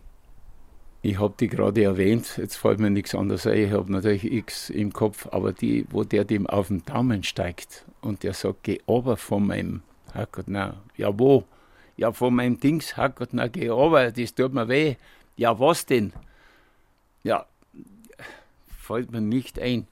Ich 1.03 1.20
habe 1.20 1.34
die 1.38 1.49
gerade 1.49 1.82
erwähnt, 1.82 2.38
jetzt 2.38 2.57
fällt 2.57 2.80
mir 2.80 2.88
nichts 2.88 3.14
anderes 3.14 3.47
ein. 3.47 3.59
Ich 3.59 3.72
habe 3.72 3.92
natürlich 3.92 4.32
X 4.32 4.70
im 4.70 4.94
Kopf, 4.94 5.28
aber 5.30 5.53
die, 5.53 5.84
wo 5.90 6.05
der 6.05 6.24
dem 6.24 6.47
auf 6.47 6.68
den 6.68 6.86
Daumen 6.86 7.22
steigt 7.22 7.84
und 8.01 8.22
der 8.22 8.32
sagt, 8.32 8.62
geh 8.62 8.80
aber 8.86 9.18
von 9.18 9.47
meinem 9.47 9.82
Herrgott, 10.12 10.48
na, 10.48 10.74
ja 10.96 11.16
wo? 11.18 11.44
Ja, 11.96 12.12
von 12.12 12.34
meinem 12.34 12.61
Dings, 12.61 12.96
Herrgott, 12.96 13.30
na, 13.32 13.48
geh 13.48 13.70
aber, 13.70 14.12
das 14.12 14.34
tut 14.34 14.52
mir 14.52 14.68
weh. 14.68 14.96
Ja, 15.36 15.59
was 15.59 15.86
denn? 15.86 16.12
Ja, 17.22 17.46
fällt 18.78 19.11
mir 19.11 19.20
nicht 19.20 19.59
ein. 19.59 19.86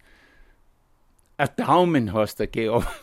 Ein 1.37 1.49
Daumen 1.57 2.13
hast 2.13 2.41
du, 2.41 2.47
geh 2.47 2.69
aber. 2.69 2.87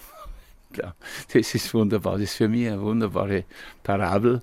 Das 1.34 1.53
ist 1.53 1.74
wunderbar, 1.74 2.14
das 2.14 2.32
ist 2.32 2.36
für 2.36 2.47
mich 2.47 2.66
eine 2.66 2.82
wunderbare 2.82 3.43
Parabel, 3.84 4.41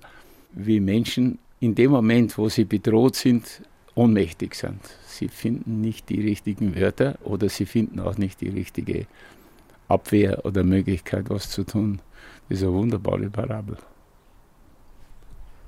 wie 0.51 0.79
Menschen 0.79 1.39
in 1.59 1.73
dem 1.73 1.89
Moment, 1.89 2.37
wo 2.37 2.49
sie 2.49 2.65
bedroht 2.65 3.15
sind, 3.15 3.63
ohnmächtig 3.95 4.53
sind. 4.53 4.79
Sie 5.07 5.27
finden 5.27 5.81
nicht 5.81 6.07
die 6.09 6.21
richtigen 6.21 6.75
Wörter 6.75 7.17
oder 7.23 7.49
sie 7.49 7.65
finden 7.65 7.99
auch 7.99 8.17
nicht 8.17 8.41
die 8.41 8.49
richtige 8.49 9.07
Abwehr 9.87 10.45
oder 10.45 10.63
Möglichkeit, 10.63 11.29
was 11.29 11.49
zu 11.49 11.63
tun. 11.63 11.99
Ist 12.49 12.63
eine 12.63 12.73
wunderbare 12.73 13.29
Parabel. 13.29 13.77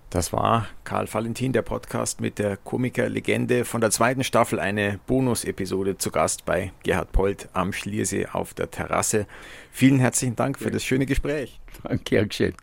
Das 0.10 0.34
war 0.34 0.68
Karl 0.84 1.08
Valentin, 1.12 1.54
der 1.54 1.62
Podcast 1.62 2.20
mit 2.20 2.38
der 2.38 2.58
Komikerlegende 2.58 3.64
von 3.64 3.80
der 3.80 3.92
zweiten 3.92 4.26
Staffel, 4.26 4.60
eine 4.60 5.00
Bonus-Episode 5.08 5.98
zu 5.98 6.12
Gast 6.12 6.44
bei 6.44 6.74
Gerhard 6.84 7.14
Polt 7.14 7.48
am 7.54 7.72
Schliersee 7.72 8.26
auf 8.26 8.54
der 8.54 8.70
Terrasse. 8.72 9.26
Vielen 9.72 10.00
herzlichen 10.00 10.36
Dank 10.36 10.60
für 10.60 10.70
das 10.70 10.84
schöne 10.84 11.06
Gespräch. 11.06 11.62
Danke, 11.84 12.28
geschehen. 12.28 12.56